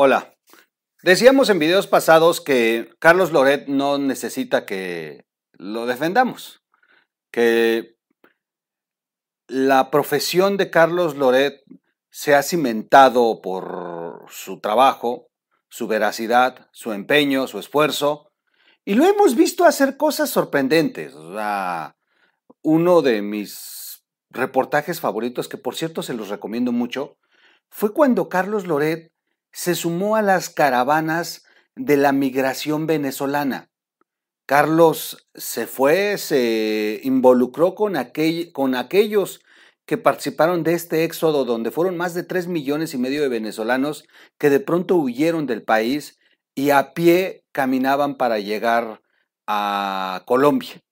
Hola. 0.00 0.32
Decíamos 1.02 1.50
en 1.50 1.58
videos 1.58 1.88
pasados 1.88 2.40
que 2.40 2.88
Carlos 3.00 3.32
Loret 3.32 3.66
no 3.66 3.98
necesita 3.98 4.64
que 4.64 5.24
lo 5.54 5.86
defendamos, 5.86 6.62
que 7.32 7.96
la 9.48 9.90
profesión 9.90 10.56
de 10.56 10.70
Carlos 10.70 11.16
Loret 11.16 11.64
se 12.12 12.36
ha 12.36 12.44
cimentado 12.44 13.40
por 13.42 14.26
su 14.30 14.60
trabajo, 14.60 15.26
su 15.68 15.88
veracidad, 15.88 16.68
su 16.70 16.92
empeño, 16.92 17.48
su 17.48 17.58
esfuerzo, 17.58 18.30
y 18.84 18.94
lo 18.94 19.04
hemos 19.04 19.34
visto 19.34 19.64
hacer 19.64 19.96
cosas 19.96 20.30
sorprendentes. 20.30 21.12
uno 22.62 23.02
de 23.02 23.20
mis 23.20 24.04
reportajes 24.30 25.00
favoritos, 25.00 25.48
que 25.48 25.58
por 25.58 25.74
cierto 25.74 26.04
se 26.04 26.14
los 26.14 26.28
recomiendo 26.28 26.70
mucho, 26.70 27.18
fue 27.68 27.92
cuando 27.92 28.28
Carlos 28.28 28.64
Loret 28.64 29.10
se 29.52 29.74
sumó 29.74 30.16
a 30.16 30.22
las 30.22 30.50
caravanas 30.50 31.44
de 31.74 31.96
la 31.96 32.12
migración 32.12 32.86
venezolana. 32.86 33.70
Carlos 34.46 35.28
se 35.34 35.66
fue, 35.66 36.16
se 36.16 37.00
involucró 37.04 37.74
con, 37.74 37.96
aquellos 37.96 39.40
que 39.84 39.98
participaron 39.98 40.62
de 40.62 40.72
este 40.72 41.04
éxodo 41.04 41.44
donde 41.44 41.70
fueron 41.70 41.96
más 41.96 42.14
de 42.14 42.22
tres 42.22 42.46
millones 42.46 42.94
y 42.94 42.98
medio 42.98 43.20
de 43.20 43.28
venezolanos 43.28 44.06
que 44.38 44.48
de 44.48 44.60
pronto 44.60 44.96
huyeron 44.96 45.46
del 45.46 45.62
país 45.62 46.18
y 46.54 46.70
a 46.70 46.94
pie 46.94 47.44
caminaban 47.52 48.16
para 48.16 48.38
llegar 48.38 49.02
a 49.46 50.22
Colombia. 50.26 50.82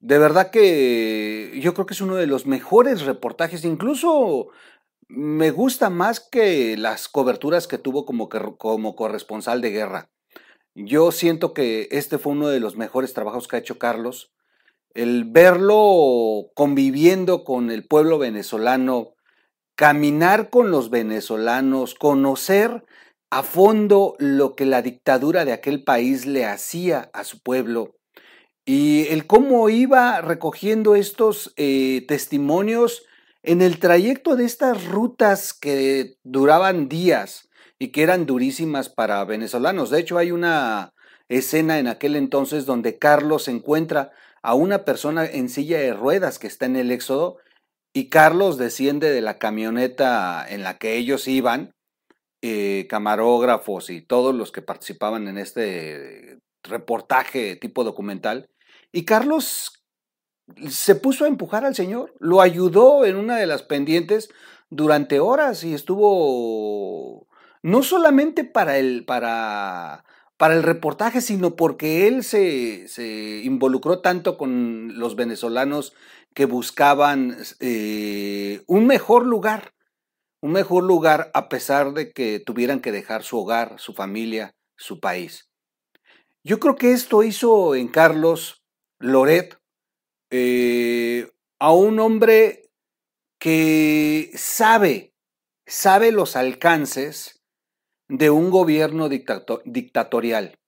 De 0.00 0.18
verdad 0.18 0.50
que 0.50 1.58
yo 1.62 1.74
creo 1.74 1.86
que 1.86 1.94
es 1.94 2.00
uno 2.00 2.16
de 2.16 2.26
los 2.26 2.46
mejores 2.46 3.02
reportajes, 3.02 3.64
incluso 3.64 4.48
me 5.10 5.50
gusta 5.50 5.90
más 5.90 6.20
que 6.20 6.76
las 6.76 7.08
coberturas 7.08 7.66
que 7.66 7.78
tuvo 7.78 8.06
como, 8.06 8.28
como 8.28 8.96
corresponsal 8.96 9.60
de 9.60 9.70
guerra. 9.70 10.10
Yo 10.74 11.10
siento 11.10 11.52
que 11.52 11.88
este 11.90 12.18
fue 12.18 12.32
uno 12.32 12.48
de 12.48 12.60
los 12.60 12.76
mejores 12.76 13.12
trabajos 13.12 13.48
que 13.48 13.56
ha 13.56 13.58
hecho 13.58 13.78
Carlos. 13.78 14.32
El 14.94 15.24
verlo 15.24 16.50
conviviendo 16.54 17.44
con 17.44 17.70
el 17.70 17.86
pueblo 17.86 18.18
venezolano, 18.18 19.14
caminar 19.74 20.48
con 20.48 20.70
los 20.70 20.90
venezolanos, 20.90 21.94
conocer 21.94 22.84
a 23.30 23.42
fondo 23.42 24.14
lo 24.18 24.54
que 24.54 24.64
la 24.64 24.82
dictadura 24.82 25.44
de 25.44 25.52
aquel 25.52 25.82
país 25.82 26.26
le 26.26 26.46
hacía 26.46 27.10
a 27.12 27.24
su 27.24 27.40
pueblo 27.42 27.96
y 28.64 29.08
el 29.08 29.26
cómo 29.26 29.68
iba 29.68 30.20
recogiendo 30.20 30.94
estos 30.94 31.52
eh, 31.56 32.04
testimonios 32.06 33.02
en 33.42 33.62
el 33.62 33.78
trayecto 33.78 34.36
de 34.36 34.44
estas 34.44 34.86
rutas 34.86 35.52
que 35.52 36.16
duraban 36.22 36.88
días 36.88 37.48
y 37.78 37.88
que 37.88 38.02
eran 38.02 38.26
durísimas 38.26 38.88
para 38.88 39.24
venezolanos, 39.24 39.90
de 39.90 40.00
hecho 40.00 40.18
hay 40.18 40.30
una 40.30 40.92
escena 41.28 41.78
en 41.78 41.86
aquel 41.86 42.16
entonces 42.16 42.66
donde 42.66 42.98
Carlos 42.98 43.48
encuentra 43.48 44.10
a 44.42 44.54
una 44.54 44.84
persona 44.84 45.26
en 45.26 45.48
silla 45.48 45.78
de 45.78 45.92
ruedas 45.92 46.38
que 46.38 46.46
está 46.46 46.66
en 46.66 46.76
el 46.76 46.90
éxodo 46.90 47.38
y 47.92 48.08
Carlos 48.08 48.58
desciende 48.58 49.10
de 49.10 49.20
la 49.20 49.38
camioneta 49.38 50.44
en 50.48 50.62
la 50.62 50.78
que 50.78 50.96
ellos 50.96 51.26
iban, 51.28 51.72
eh, 52.42 52.86
camarógrafos 52.88 53.90
y 53.90 54.00
todos 54.00 54.34
los 54.34 54.52
que 54.52 54.62
participaban 54.62 55.28
en 55.28 55.38
este 55.38 56.38
reportaje 56.62 57.56
tipo 57.56 57.84
documental, 57.84 58.48
y 58.92 59.04
Carlos 59.04 59.79
se 60.68 60.94
puso 60.94 61.24
a 61.24 61.28
empujar 61.28 61.64
al 61.64 61.74
Señor, 61.74 62.14
lo 62.18 62.40
ayudó 62.40 63.04
en 63.04 63.16
una 63.16 63.36
de 63.36 63.46
las 63.46 63.62
pendientes 63.62 64.30
durante 64.70 65.20
horas 65.20 65.64
y 65.64 65.74
estuvo 65.74 67.26
no 67.62 67.82
solamente 67.82 68.44
para 68.44 68.78
el, 68.78 69.04
para, 69.04 70.04
para 70.36 70.54
el 70.54 70.62
reportaje, 70.62 71.20
sino 71.20 71.56
porque 71.56 72.06
él 72.06 72.24
se, 72.24 72.88
se, 72.88 73.42
involucró 73.44 74.00
tanto 74.00 74.38
con 74.38 74.98
los 74.98 75.16
venezolanos 75.16 75.92
que 76.34 76.46
buscaban 76.46 77.36
eh, 77.58 78.62
un 78.66 78.86
mejor 78.86 79.26
lugar, 79.26 79.74
un 80.40 80.52
mejor 80.52 80.84
lugar 80.84 81.30
a 81.34 81.48
pesar 81.48 81.92
de 81.92 82.12
que 82.12 82.40
tuvieran 82.40 82.80
que 82.80 82.92
dejar 82.92 83.22
su 83.22 83.38
hogar, 83.38 83.74
su 83.78 83.92
familia, 83.92 84.54
su 84.76 85.00
país. 85.00 85.50
Yo 86.42 86.58
creo 86.58 86.76
que 86.76 86.92
esto 86.92 87.22
hizo 87.22 87.74
en 87.74 87.88
Carlos 87.88 88.62
Loret 88.98 89.59
eh, 90.30 91.30
a 91.58 91.72
un 91.72 91.98
hombre 92.00 92.70
que 93.38 94.30
sabe, 94.34 95.12
sabe 95.66 96.12
los 96.12 96.36
alcances 96.36 97.42
de 98.08 98.30
un 98.30 98.50
gobierno 98.50 99.08
dictatorial. 99.08 100.58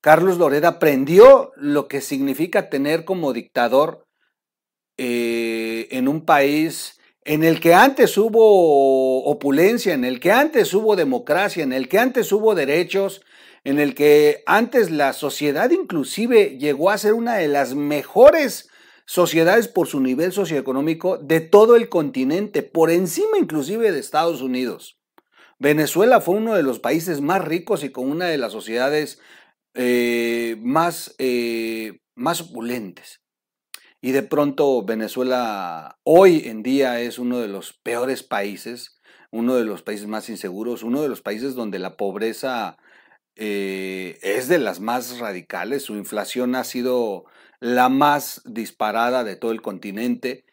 Carlos 0.00 0.38
Loret 0.38 0.64
aprendió 0.64 1.52
lo 1.56 1.88
que 1.88 2.00
significa 2.00 2.68
tener 2.68 3.04
como 3.04 3.32
dictador 3.32 4.06
eh, 4.96 5.88
en 5.90 6.08
un 6.08 6.24
país 6.24 6.98
en 7.24 7.42
el 7.42 7.58
que 7.58 7.74
antes 7.74 8.16
hubo 8.16 9.24
opulencia, 9.24 9.94
en 9.94 10.04
el 10.04 10.20
que 10.20 10.30
antes 10.30 10.72
hubo 10.74 10.94
democracia, 10.94 11.64
en 11.64 11.72
el 11.72 11.88
que 11.88 11.98
antes 11.98 12.30
hubo 12.30 12.54
derechos, 12.54 13.22
en 13.64 13.80
el 13.80 13.96
que 13.96 14.44
antes 14.46 14.92
la 14.92 15.12
sociedad 15.12 15.70
inclusive 15.70 16.56
llegó 16.56 16.88
a 16.88 16.98
ser 16.98 17.14
una 17.14 17.34
de 17.34 17.48
las 17.48 17.74
mejores 17.74 18.65
sociedades 19.06 19.68
por 19.68 19.86
su 19.86 20.00
nivel 20.00 20.32
socioeconómico 20.32 21.16
de 21.16 21.40
todo 21.40 21.76
el 21.76 21.88
continente, 21.88 22.62
por 22.62 22.90
encima 22.90 23.38
inclusive 23.38 23.92
de 23.92 24.00
Estados 24.00 24.42
Unidos. 24.42 24.98
Venezuela 25.58 26.20
fue 26.20 26.34
uno 26.34 26.54
de 26.54 26.62
los 26.62 26.80
países 26.80 27.20
más 27.20 27.42
ricos 27.42 27.82
y 27.82 27.90
con 27.90 28.10
una 28.10 28.26
de 28.26 28.36
las 28.36 28.52
sociedades 28.52 29.20
eh, 29.74 30.56
más, 30.60 31.14
eh, 31.18 32.00
más 32.14 32.40
opulentes. 32.42 33.22
Y 34.02 34.12
de 34.12 34.22
pronto 34.22 34.84
Venezuela 34.84 35.98
hoy 36.04 36.42
en 36.46 36.62
día 36.62 37.00
es 37.00 37.18
uno 37.18 37.38
de 37.38 37.48
los 37.48 37.72
peores 37.82 38.22
países, 38.22 39.00
uno 39.30 39.56
de 39.56 39.64
los 39.64 39.82
países 39.82 40.06
más 40.06 40.28
inseguros, 40.28 40.82
uno 40.82 41.00
de 41.00 41.08
los 41.08 41.22
países 41.22 41.54
donde 41.54 41.78
la 41.78 41.96
pobreza 41.96 42.76
eh, 43.36 44.18
es 44.22 44.48
de 44.48 44.58
las 44.58 44.80
más 44.80 45.18
radicales, 45.18 45.82
su 45.84 45.94
inflación 45.96 46.54
ha 46.54 46.64
sido 46.64 47.24
la 47.60 47.88
más 47.88 48.42
disparada 48.44 49.24
de 49.24 49.36
todo 49.36 49.52
el 49.52 49.62
continente. 49.62 50.44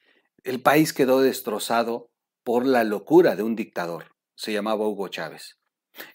El 0.44 0.62
país 0.62 0.94
quedó 0.94 1.22
destrozado 1.22 2.10
por 2.44 2.66
la 2.66 2.84
locura 2.84 3.36
de 3.36 3.44
un 3.44 3.56
dictador, 3.56 4.16
se 4.36 4.52
llamaba 4.52 4.88
Hugo 4.88 5.08
Chávez. 5.08 5.58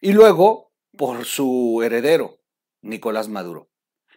Y 0.01 0.13
luego 0.13 0.73
por 0.97 1.25
su 1.25 1.81
heredero, 1.83 2.39
Nicolás 2.83 3.29
Maduro. 3.29 3.69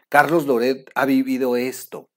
Carlos 0.10 0.46
Loret 0.46 0.90
ha 0.96 1.06
vivido 1.06 1.56
esto. 1.56 2.10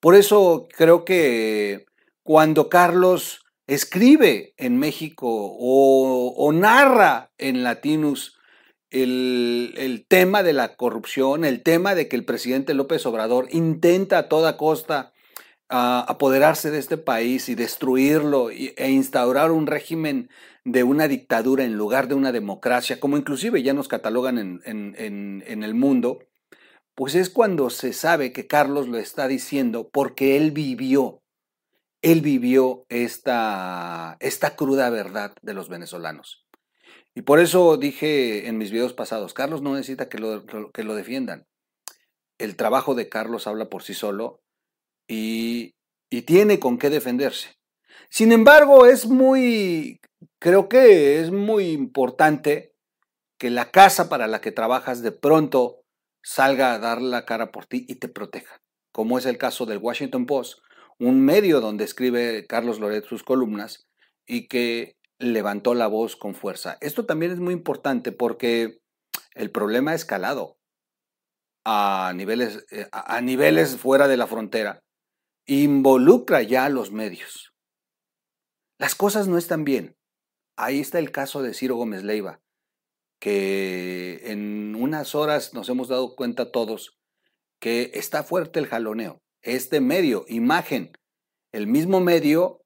Por 0.00 0.14
eso 0.14 0.68
creo 0.76 1.04
que 1.04 1.86
cuando 2.22 2.68
Carlos 2.68 3.44
escribe 3.66 4.54
en 4.56 4.78
México 4.78 5.28
o, 5.28 6.52
narra 6.52 7.30
en 7.38 7.62
Latinus 7.62 8.37
el, 8.90 10.04
tema 10.08 10.42
de 10.42 10.52
la 10.52 10.76
corrupción, 10.76 11.44
el 11.44 11.62
tema 11.62 11.94
de 11.94 12.08
que 12.08 12.16
el 12.16 12.24
presidente 12.24 12.74
López 12.74 13.04
Obrador 13.06 13.48
intenta 13.50 14.18
a 14.18 14.28
toda 14.28 14.56
costa 14.56 15.12
ah, 15.68 16.04
apoderarse 16.08 16.70
de 16.70 16.78
este 16.78 16.96
país 16.96 17.48
y 17.48 17.54
destruirlo 17.54 18.50
e 18.50 18.90
instaurar 18.90 19.50
un 19.50 19.66
régimen 19.66 20.30
de 20.64 20.84
una 20.84 21.08
dictadura 21.08 21.64
en 21.64 21.76
lugar 21.76 22.08
de 22.08 22.14
una 22.14 22.32
democracia, 22.32 23.00
como 23.00 23.16
inclusive 23.16 23.62
ya 23.62 23.74
nos 23.74 23.88
catalogan 23.88 24.38
en, 24.38 25.42
en 25.46 25.62
el 25.62 25.74
mundo, 25.74 26.20
pues 26.98 27.14
es 27.14 27.30
cuando 27.30 27.70
se 27.70 27.92
sabe 27.92 28.32
que 28.32 28.48
Carlos 28.48 28.88
lo 28.88 28.98
está 28.98 29.28
diciendo 29.28 29.88
porque 29.88 30.36
él 30.36 30.50
vivió, 30.50 31.22
él 32.02 32.22
vivió 32.22 32.86
esta, 32.88 34.16
esta 34.18 34.56
cruda 34.56 34.90
verdad 34.90 35.32
de 35.40 35.54
los 35.54 35.68
venezolanos. 35.68 36.47
Y 37.18 37.22
por 37.22 37.40
eso 37.40 37.76
dije 37.76 38.46
en 38.46 38.58
mis 38.58 38.70
videos 38.70 38.92
pasados, 38.92 39.34
Carlos 39.34 39.60
no 39.60 39.74
necesita 39.74 40.08
que 40.08 40.18
lo, 40.18 40.46
que 40.72 40.84
lo 40.84 40.94
defiendan. 40.94 41.48
El 42.38 42.54
trabajo 42.54 42.94
de 42.94 43.08
Carlos 43.08 43.48
habla 43.48 43.68
por 43.68 43.82
sí 43.82 43.92
solo 43.92 44.40
y, 45.08 45.74
y 46.10 46.22
tiene 46.22 46.60
con 46.60 46.78
qué 46.78 46.90
defenderse. 46.90 47.56
Sin 48.08 48.30
embargo, 48.30 48.86
es 48.86 49.06
muy, 49.06 50.00
creo 50.38 50.68
que 50.68 51.20
es 51.20 51.32
muy 51.32 51.70
importante 51.70 52.76
que 53.36 53.50
la 53.50 53.72
casa 53.72 54.08
para 54.08 54.28
la 54.28 54.40
que 54.40 54.52
trabajas 54.52 55.02
de 55.02 55.10
pronto 55.10 55.82
salga 56.22 56.72
a 56.72 56.78
dar 56.78 57.02
la 57.02 57.24
cara 57.24 57.50
por 57.50 57.66
ti 57.66 57.84
y 57.88 57.96
te 57.96 58.06
proteja, 58.06 58.62
como 58.92 59.18
es 59.18 59.26
el 59.26 59.38
caso 59.38 59.66
del 59.66 59.78
Washington 59.78 60.24
Post, 60.24 60.60
un 61.00 61.20
medio 61.20 61.60
donde 61.60 61.82
escribe 61.82 62.46
Carlos 62.46 62.78
Loret 62.78 63.06
sus 63.06 63.24
columnas 63.24 63.88
y 64.24 64.46
que 64.46 64.97
levantó 65.18 65.74
la 65.74 65.86
voz 65.86 66.16
con 66.16 66.34
fuerza. 66.34 66.78
Esto 66.80 67.06
también 67.06 67.32
es 67.32 67.40
muy 67.40 67.52
importante 67.54 68.12
porque 68.12 68.80
el 69.34 69.50
problema 69.50 69.92
ha 69.92 69.94
escalado 69.94 70.58
a 71.64 72.12
niveles, 72.14 72.64
eh, 72.70 72.88
a 72.92 73.20
niveles 73.20 73.76
fuera 73.76 74.08
de 74.08 74.16
la 74.16 74.26
frontera. 74.26 74.82
Involucra 75.46 76.42
ya 76.42 76.64
a 76.64 76.70
los 76.70 76.92
medios. 76.92 77.52
Las 78.78 78.94
cosas 78.94 79.28
no 79.28 79.38
están 79.38 79.64
bien. 79.64 79.96
Ahí 80.56 80.80
está 80.80 80.98
el 80.98 81.10
caso 81.10 81.42
de 81.42 81.54
Ciro 81.54 81.76
Gómez 81.76 82.02
Leiva. 82.04 82.40
que 83.20 84.20
en 84.30 84.76
unas 84.76 85.16
horas 85.16 85.52
nos 85.52 85.68
hemos 85.68 85.88
dado 85.88 86.14
cuenta 86.14 86.52
todos 86.52 87.00
que 87.58 87.90
está 87.94 88.22
fuerte 88.22 88.60
el 88.60 88.68
jaloneo. 88.68 89.20
Este 89.42 89.80
medio, 89.80 90.24
imagen, 90.28 90.92
el 91.50 91.66
mismo 91.66 92.00
medio 92.00 92.64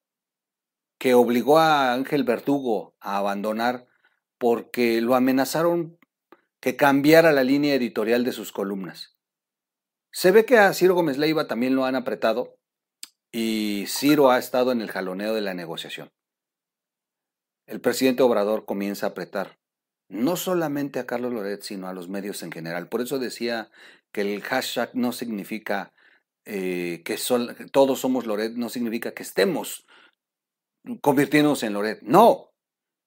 que 1.02 1.14
obligó 1.14 1.58
a 1.58 1.94
Ángel 1.94 2.22
Verdugo 2.22 2.94
a 3.00 3.16
abandonar 3.16 3.88
porque 4.38 5.00
lo 5.00 5.16
amenazaron 5.16 5.99
que 6.60 6.76
cambiara 6.76 7.32
la 7.32 7.43
línea 7.43 7.75
editorial 7.75 8.22
de 8.22 8.31
sus 8.31 8.52
columnas. 8.52 9.16
Se 10.12 10.31
ve 10.31 10.44
que 10.44 10.58
a 10.58 10.72
Ciro 10.72 10.94
Gómez 10.94 11.19
Leiva 11.19 11.49
también 11.49 11.75
lo 11.75 11.87
han 11.87 11.96
apretado 11.96 12.56
y 13.32 13.87
Ciro 13.88 14.31
ha 14.31 14.38
estado 14.38 14.70
en 14.70 14.81
el 14.81 14.93
jaloneo 14.93 15.34
de 15.34 15.40
la 15.40 15.54
negociación. 15.54 16.12
El 17.66 17.81
presidente 17.81 18.22
Obrador 18.22 18.64
comienza 18.64 19.06
a 19.06 19.08
apretar 19.08 19.58
no 20.08 20.37
solamente 20.37 21.00
a 21.00 21.06
Carlos 21.06 21.32
Loret, 21.32 21.62
sino 21.62 21.88
a 21.88 21.94
los 21.94 22.08
medios 22.08 22.44
en 22.44 22.52
general. 22.52 22.88
Por 22.88 23.00
eso 23.00 23.19
decía 23.19 23.72
que 24.12 24.20
el 24.20 24.40
hashtag 24.40 24.90
no 24.94 25.10
significa 25.10 25.93
eh, 26.44 27.02
que 27.04 27.19
todos 27.72 27.99
somos 27.99 28.25
Loret, 28.25 28.52
no 28.52 28.69
significa 28.69 29.14
que 29.14 29.25
estemos 29.25 29.84
convirtiéndonos 31.00 31.62
en 31.62 31.73
Loret. 31.73 32.00
No, 32.02 32.52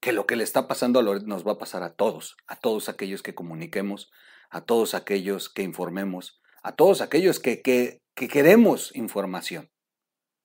que 0.01 0.13
lo 0.13 0.25
que 0.25 0.36
le 0.36 0.44
está 0.44 0.68
pasando 0.68 1.00
a 1.00 1.04
Loret 1.04 1.24
nos 1.24 1.45
va 1.45 1.54
a 1.54 1.57
pasar 1.57 1.83
a 1.83 1.94
todos, 1.94 2.38
a 2.48 2.56
todos 2.56 2.89
aquellos 2.89 3.24
que 3.24 3.36
comuniquemos, 3.36 4.12
a 4.50 4.62
todos 4.62 4.94
aquellos 4.94 5.50
que 5.50 5.63
informemos, 5.63 6.42
a 6.63 6.75
todos 6.75 7.01
aquellos 7.01 7.39
que, 7.39 7.62
que 7.62 8.27
queremos 8.27 8.95
información. 8.95 9.72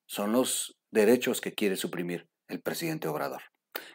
Son 0.06 0.32
los 0.32 0.78
derechos 0.90 1.40
que 1.40 1.54
quiere 1.54 1.76
suprimir 1.76 2.28
el 2.48 2.60
presidente 2.60 3.08
Obrador. 3.08 3.42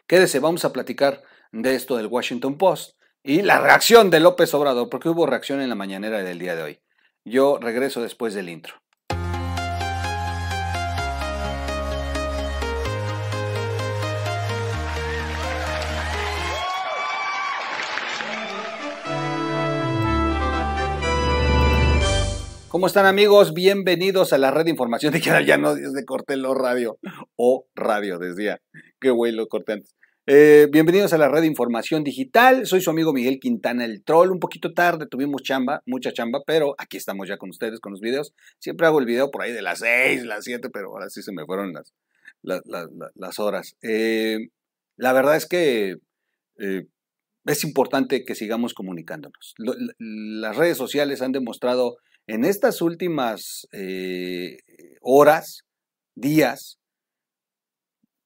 Quédese, 0.06 0.38
vamos 0.38 0.64
a 0.64 0.72
platicar 0.72 1.22
de 1.52 1.74
esto 1.74 1.96
del 1.96 2.06
Washington 2.06 2.58
Post 2.58 2.96
y 3.22 3.42
la 3.42 3.60
reacción 3.60 4.10
de 4.10 4.20
López 4.20 4.54
Obrador, 4.54 4.88
porque 4.88 5.08
hubo 5.08 5.26
reacción 5.26 5.60
en 5.60 5.68
la 5.68 5.74
mañanera 5.74 6.22
del 6.22 6.38
día 6.38 6.54
de 6.54 6.62
hoy. 6.62 6.80
Yo 7.24 7.58
regreso 7.60 8.00
después 8.00 8.34
del 8.34 8.48
intro. 8.48 8.76
¿Cómo 22.76 22.88
están 22.88 23.06
amigos? 23.06 23.54
Bienvenidos 23.54 24.34
a 24.34 24.38
la 24.38 24.50
red 24.50 24.66
de 24.66 24.70
información 24.70 25.10
de 25.10 25.20
ya 25.22 25.56
no 25.56 25.74
de 25.74 26.04
corté 26.04 26.36
lo 26.36 26.52
radio 26.52 26.98
o 27.34 27.66
radio, 27.74 28.18
decía. 28.18 28.60
Qué 29.00 29.08
güey 29.08 29.32
lo 29.32 29.48
corté 29.48 29.72
antes. 29.72 29.96
Eh, 30.26 30.68
bienvenidos 30.70 31.14
a 31.14 31.16
la 31.16 31.30
red 31.30 31.40
de 31.40 31.46
información 31.46 32.04
digital. 32.04 32.66
Soy 32.66 32.82
su 32.82 32.90
amigo 32.90 33.14
Miguel 33.14 33.40
Quintana, 33.40 33.86
el 33.86 34.04
troll. 34.04 34.30
Un 34.30 34.40
poquito 34.40 34.74
tarde, 34.74 35.06
tuvimos 35.06 35.42
chamba, 35.42 35.82
mucha 35.86 36.12
chamba, 36.12 36.42
pero 36.46 36.74
aquí 36.76 36.98
estamos 36.98 37.26
ya 37.26 37.38
con 37.38 37.48
ustedes 37.48 37.80
con 37.80 37.92
los 37.92 38.02
videos. 38.02 38.34
Siempre 38.58 38.86
hago 38.86 38.98
el 38.98 39.06
video 39.06 39.30
por 39.30 39.40
ahí 39.40 39.52
de 39.52 39.62
las 39.62 39.78
6, 39.78 40.26
las 40.26 40.44
7, 40.44 40.68
pero 40.68 40.90
ahora 40.90 41.08
sí 41.08 41.22
se 41.22 41.32
me 41.32 41.46
fueron 41.46 41.72
las, 41.72 41.94
las, 42.42 43.38
horas. 43.38 43.74
Eh, 43.80 44.48
la 44.98 45.14
verdad 45.14 45.36
es 45.36 45.46
que 45.46 45.96
eh, 46.58 46.86
es 47.46 47.64
importante 47.64 48.26
que 48.26 48.34
sigamos 48.34 48.74
comunicándonos. 48.74 49.54
las 49.98 50.56
redes 50.56 50.76
sociales 50.76 51.22
han 51.22 51.32
demostrado 51.32 51.96
en 52.26 52.44
estas 52.44 52.82
últimas 52.82 53.66
eh, 53.72 54.58
horas, 55.00 55.60
días, 56.14 56.78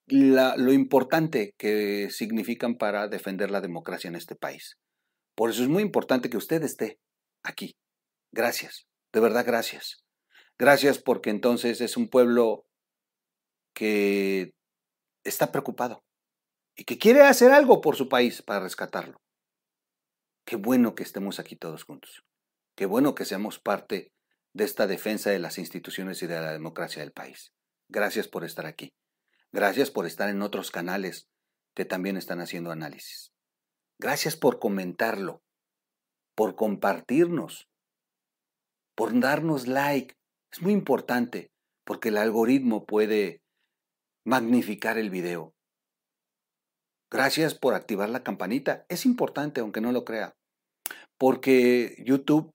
lo 0.07 0.73
importante 0.73 1.55
que 1.57 2.11
significan 2.11 2.77
para 2.77 3.07
defender 3.09 3.51
la 3.51 3.61
democracia 3.61 4.09
en 4.09 4.17
este 4.17 4.35
país. 4.35 4.77
Por 5.37 5.51
eso 5.51 5.63
es 5.63 5.69
muy 5.69 5.83
importante 5.83 6.31
que 6.31 6.37
usted 6.37 6.63
esté 6.65 6.99
aquí. 7.45 7.77
Gracias, 8.33 8.87
de 9.13 9.21
verdad 9.21 9.45
gracias. 9.47 10.03
Gracias 10.59 10.99
porque 10.99 11.31
entonces 11.31 11.81
es 11.81 11.97
un 11.97 12.09
pueblo 12.09 12.65
que 13.75 14.53
está 15.25 15.53
preocupado 15.53 16.03
y 16.77 16.85
que 16.85 16.99
quiere 16.99 17.23
hacer 17.23 17.53
algo 17.53 17.81
por 17.81 17.97
su 17.97 18.09
país 18.09 18.43
para 18.43 18.61
rescatarlo. 18.61 19.21
Qué 20.45 20.57
bueno 20.57 20.95
que 20.95 21.03
estemos 21.03 21.39
aquí 21.39 21.57
todos 21.57 21.85
juntos. 21.85 22.25
Qué 22.81 22.87
bueno 22.87 23.15
que 23.15 23.27
seamos 23.27 23.59
parte 23.59 24.11
de 24.55 24.65
esta 24.65 24.87
defensa 24.87 25.29
de 25.29 25.39
las 25.39 25.59
instituciones 25.59 26.23
y 26.23 26.27
de 26.27 26.41
la 26.41 26.51
democracia 26.51 27.03
del 27.03 27.13
país. 27.13 27.53
Gracias 27.91 28.27
por 28.27 28.43
estar 28.43 28.65
aquí. 28.65 28.95
Gracias 29.53 29.91
por 29.91 30.07
estar 30.07 30.31
en 30.31 30.41
otros 30.41 30.71
canales 30.71 31.29
que 31.75 31.85
también 31.85 32.17
están 32.17 32.41
haciendo 32.41 32.71
análisis. 32.71 33.35
Gracias 33.99 34.35
por 34.35 34.59
comentarlo, 34.59 35.43
por 36.35 36.57
compartirnos, 36.57 37.69
por 38.95 39.13
darnos 39.21 39.67
like. 39.67 40.15
Es 40.51 40.63
muy 40.63 40.73
importante 40.73 41.53
porque 41.85 42.09
el 42.09 42.17
algoritmo 42.17 42.87
puede 42.87 43.43
magnificar 44.25 44.97
el 44.97 45.11
video. 45.11 45.55
Gracias 47.11 47.55
por 47.55 47.75
activar 47.75 48.09
la 48.09 48.23
campanita. 48.23 48.87
Es 48.89 49.05
importante, 49.05 49.61
aunque 49.61 49.83
no 49.83 49.93
lo 49.93 50.07
crea, 50.07 50.35
porque 51.19 52.03
YouTube 52.07 52.55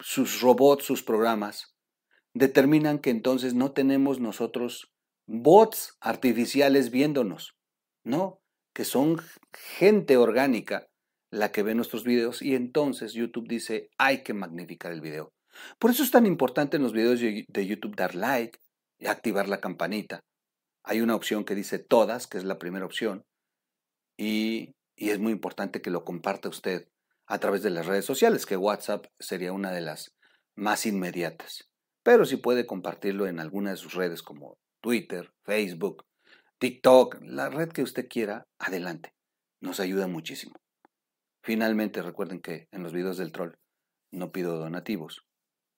sus 0.00 0.40
robots, 0.40 0.84
sus 0.84 1.02
programas, 1.02 1.74
determinan 2.34 2.98
que 2.98 3.10
entonces 3.10 3.54
no 3.54 3.72
tenemos 3.72 4.20
nosotros 4.20 4.92
bots 5.26 5.96
artificiales 6.00 6.90
viéndonos, 6.90 7.56
no, 8.04 8.40
que 8.74 8.84
son 8.84 9.18
gente 9.52 10.16
orgánica 10.16 10.86
la 11.30 11.52
que 11.52 11.62
ve 11.62 11.74
nuestros 11.74 12.04
videos 12.04 12.42
y 12.42 12.54
entonces 12.54 13.12
YouTube 13.12 13.48
dice 13.48 13.90
hay 13.98 14.22
que 14.22 14.34
magnificar 14.34 14.92
el 14.92 15.00
video. 15.00 15.32
Por 15.78 15.90
eso 15.90 16.02
es 16.02 16.10
tan 16.10 16.26
importante 16.26 16.76
en 16.76 16.82
los 16.82 16.92
videos 16.92 17.20
de 17.20 17.66
YouTube 17.66 17.96
dar 17.96 18.14
like 18.14 18.58
y 18.98 19.06
activar 19.06 19.48
la 19.48 19.60
campanita. 19.60 20.20
Hay 20.84 21.00
una 21.00 21.14
opción 21.14 21.44
que 21.44 21.54
dice 21.54 21.78
todas, 21.78 22.26
que 22.26 22.38
es 22.38 22.44
la 22.44 22.58
primera 22.58 22.86
opción, 22.86 23.24
y, 24.16 24.74
y 24.96 25.10
es 25.10 25.18
muy 25.18 25.32
importante 25.32 25.82
que 25.82 25.90
lo 25.90 26.04
comparta 26.04 26.48
usted 26.48 26.88
a 27.28 27.38
través 27.38 27.62
de 27.62 27.70
las 27.70 27.86
redes 27.86 28.06
sociales, 28.06 28.46
que 28.46 28.56
WhatsApp 28.56 29.06
sería 29.18 29.52
una 29.52 29.70
de 29.70 29.82
las 29.82 30.16
más 30.56 30.86
inmediatas. 30.86 31.70
Pero 32.02 32.24
si 32.24 32.36
puede 32.36 32.66
compartirlo 32.66 33.26
en 33.26 33.38
alguna 33.38 33.70
de 33.70 33.76
sus 33.76 33.94
redes 33.94 34.22
como 34.22 34.58
Twitter, 34.80 35.30
Facebook, 35.44 36.06
TikTok, 36.58 37.18
la 37.20 37.50
red 37.50 37.68
que 37.68 37.82
usted 37.82 38.08
quiera, 38.08 38.46
adelante. 38.58 39.14
Nos 39.60 39.78
ayuda 39.78 40.06
muchísimo. 40.06 40.54
Finalmente, 41.42 42.02
recuerden 42.02 42.40
que 42.40 42.66
en 42.72 42.82
los 42.82 42.92
videos 42.92 43.18
del 43.18 43.32
troll 43.32 43.52
no 44.10 44.32
pido 44.32 44.58
donativos, 44.58 45.26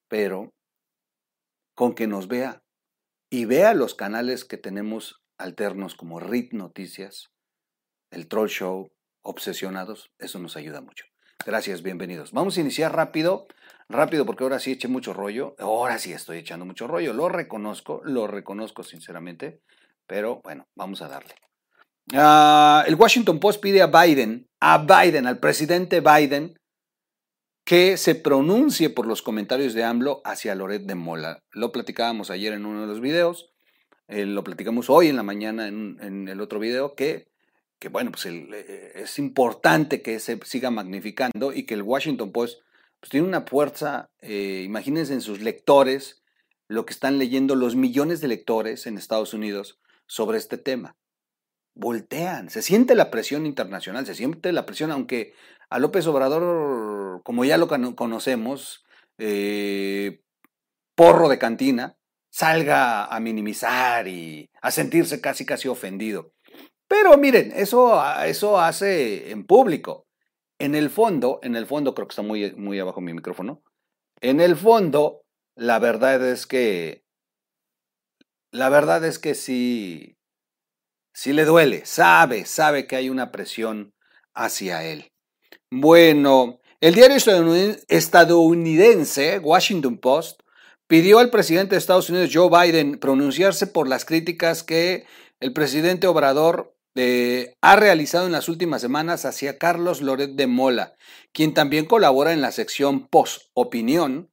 pero 0.08 0.54
con 1.75 1.94
que 1.94 2.06
nos 2.06 2.28
vea 2.28 2.62
y 3.28 3.44
vea 3.44 3.75
los 3.75 3.94
canales 3.94 4.44
que 4.44 4.56
tenemos 4.56 5.22
alternos 5.38 5.94
como 5.94 6.20
RIT 6.20 6.52
Noticias, 6.52 7.30
el 8.10 8.28
Troll 8.28 8.48
Show, 8.48 8.92
Obsesionados, 9.22 10.10
eso 10.18 10.38
nos 10.38 10.56
ayuda 10.56 10.80
mucho. 10.80 11.09
Gracias, 11.47 11.82
bienvenidos. 11.82 12.32
Vamos 12.32 12.59
a 12.59 12.61
iniciar 12.61 12.94
rápido, 12.94 13.47
rápido 13.88 14.26
porque 14.26 14.44
ahora 14.44 14.59
sí 14.59 14.73
eché 14.73 14.88
mucho 14.88 15.14
rollo. 15.14 15.56
Ahora 15.59 15.99
sí 15.99 16.12
estoy 16.12 16.38
echando 16.38 16.66
mucho 16.66 16.87
rollo, 16.87 17.14
lo 17.14 17.30
reconozco, 17.30 18.02
lo 18.04 18.26
reconozco 18.26 18.82
sinceramente, 18.82 19.62
pero 20.06 20.42
bueno, 20.44 20.68
vamos 20.76 21.00
a 21.00 21.09
darle. 21.09 21.35
Ah, 22.12 22.85
el 22.87 22.94
Washington 22.94 23.40
Post 23.40 23.62
pide 23.62 23.80
a 23.80 23.87
Biden, 23.87 24.49
a 24.61 24.78
Biden, 24.78 25.26
al 25.26 25.38
presidente 25.38 26.00
Biden, 26.00 26.59
que 27.64 27.97
se 27.97 28.16
pronuncie 28.16 28.90
por 28.90 29.06
los 29.06 29.23
comentarios 29.23 29.73
de 29.73 29.85
AMLO 29.85 30.20
hacia 30.25 30.54
Loret 30.54 30.82
de 30.82 30.94
Mola. 30.94 31.42
Lo 31.52 31.73
platicábamos 31.73 32.30
ayer 32.30 32.52
en 32.52 32.66
uno 32.66 32.82
de 32.82 32.87
los 32.87 33.00
videos, 33.00 33.50
eh, 34.09 34.26
lo 34.26 34.44
platicamos 34.44 34.90
hoy 34.90 35.09
en 35.09 35.16
la 35.16 35.23
mañana 35.23 35.68
en, 35.68 35.97
en 36.02 36.28
el 36.28 36.42
otro 36.42 36.59
video, 36.59 36.94
que 36.94 37.29
que 37.80 37.88
bueno, 37.88 38.12
pues 38.12 38.26
eh, 38.26 38.92
es 38.94 39.18
importante 39.18 40.02
que 40.02 40.20
se 40.20 40.38
siga 40.44 40.70
magnificando 40.70 41.52
y 41.52 41.64
que 41.64 41.75
el 41.75 41.82
Washington 41.82 42.30
Post 42.30 42.60
pues, 43.00 43.10
tiene 43.10 43.26
una 43.26 43.42
fuerza, 43.42 44.10
eh, 44.20 44.62
imagínense 44.64 45.14
en 45.14 45.22
sus 45.22 45.40
lectores, 45.40 46.22
lo 46.68 46.84
que 46.87 46.92
están 46.92 47.18
leyendo 47.18 47.56
los 47.56 47.75
millones 47.75 48.20
de 48.20 48.28
lectores 48.28 48.87
en 48.87 48.99
Estados 48.99 49.34
Unidos 49.34 49.80
sobre 50.06 50.38
este 50.38 50.58
tema. 50.58 50.96
Voltean, 51.75 52.50
se 52.50 52.62
siente 52.62 52.94
la 52.94 53.10
presión 53.10 53.46
internacional, 53.46 54.04
se 54.04 54.14
siente 54.14 54.52
la 54.52 54.66
presión, 54.66 54.92
aunque 54.92 55.34
a 55.70 55.78
López 55.78 56.06
Obrador, 56.06 57.22
como 57.22 57.44
ya 57.44 57.56
lo 57.56 57.66
conocemos, 57.96 58.84
eh, 59.18 60.20
porro 60.94 61.28
de 61.28 61.38
cantina, 61.38 61.96
salga 62.28 63.06
a 63.06 63.20
minimizar 63.20 64.06
y 64.06 64.50
a 64.60 64.70
sentirse 64.70 65.20
casi 65.20 65.46
casi 65.46 65.68
ofendido. 65.68 66.32
Pero 66.90 67.16
miren, 67.16 67.52
eso, 67.54 68.02
eso 68.25 68.61
hace 68.61 69.30
en 69.30 69.47
público. 69.47 70.09
En 70.59 70.75
el 70.75 70.90
fondo, 70.90 71.38
en 71.44 71.54
el 71.54 71.66
fondo, 71.66 71.94
creo 71.94 72.09
que 72.09 72.12
está 72.12 72.23
muy, 72.23 72.50
muy 72.56 72.80
abajo 72.80 73.00
mi 73.00 73.14
micrófono. 73.14 73.62
En 74.20 74.40
el 74.40 74.56
fondo, 74.56 75.23
la 75.54 75.78
verdad 75.78 76.28
es 76.28 76.49
que, 76.49 77.04
la 78.50 78.68
verdad 78.70 79.04
es 79.04 79.20
que 79.20 79.37
sí, 79.37 80.18
sí 81.14 81.32
le 81.32 81.44
duele, 81.44 81.87
sabe, 81.87 82.44
sabe 82.44 82.88
que 82.88 82.97
hay 82.97 83.09
una 83.09 83.30
presión 83.30 83.94
hacia 84.35 84.82
él. 84.82 85.12
Bueno, 85.70 86.59
el 86.80 86.97
diario 86.97 87.18
estadounidense 87.87 89.38
Washington 89.38 89.97
Post 89.99 90.40
pidió 90.88 91.20
al 91.20 91.30
presidente 91.30 91.76
de 91.76 91.78
Estados 91.78 92.11
Unidos, 92.11 92.30
Joe 92.32 92.50
Biden, 92.50 92.99
pronunciarse 92.99 93.68
por 93.68 93.87
las 93.87 94.04
críticas 94.04 94.64
que 94.64 95.06
el 95.38 95.52
presidente 95.52 96.09
Obrador 96.09 96.75
eh, 96.97 97.54
ha 97.61 97.76
realizado 97.76 98.26
en 98.26 98.32
las 98.32 98.49
últimas 98.49 98.82
semanas 98.82 99.25
hacia 99.25 99.59
Carlos 99.59 100.02
Loret 100.02 100.32
de 100.32 100.47
Mola, 100.47 100.94
quien 101.32 101.54
también 101.54 101.87
colabora 101.87 102.32
en 102.32 102.40
la 102.40 102.52
sección 102.52 103.06
Post 103.06 103.42
Opinión 103.54 104.30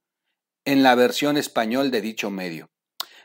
en 0.64 0.82
la 0.82 0.94
versión 0.94 1.36
español 1.36 1.90
de 1.90 2.00
dicho 2.00 2.30
medio. 2.30 2.70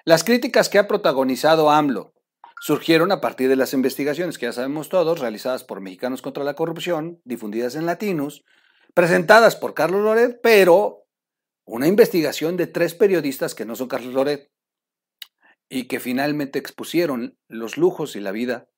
Las 0.06 0.24
críticas 0.24 0.70
que 0.70 0.80
ha 0.80 0.88
protagonizado 0.88 1.72
AMLO 1.72 2.14
surgieron 2.62 3.12
a 3.12 3.20
partir 3.20 3.50
de 3.50 3.58
las 3.58 3.74
investigaciones 3.74 4.38
que 4.38 4.46
ya 4.46 4.54
sabemos 4.54 4.88
todos, 4.88 5.20
realizadas 5.20 5.64
por 5.66 5.82
Mexicanos 5.82 6.22
contra 6.22 6.46
la 6.46 6.54
Corrupción, 6.54 7.20
difundidas 7.26 7.76
en 7.76 7.86
Latinos, 7.86 8.46
presentadas 8.94 9.58
por 9.58 9.74
Carlos 9.74 10.04
Loret, 10.04 10.40
pero 10.42 11.06
una 11.66 11.88
investigación 11.88 12.56
de 12.56 12.68
tres 12.68 12.94
periodistas 12.94 13.56
que 13.56 13.66
no 13.66 13.76
son 13.76 13.90
Carlos 13.90 14.14
Loret 14.14 14.52
y 15.70 15.88
que 15.88 16.00
finalmente 16.00 16.60
expusieron 16.60 17.38
los 17.48 17.78
lujos 17.78 18.16
y 18.16 18.20
la 18.20 18.32
vida 18.32 18.70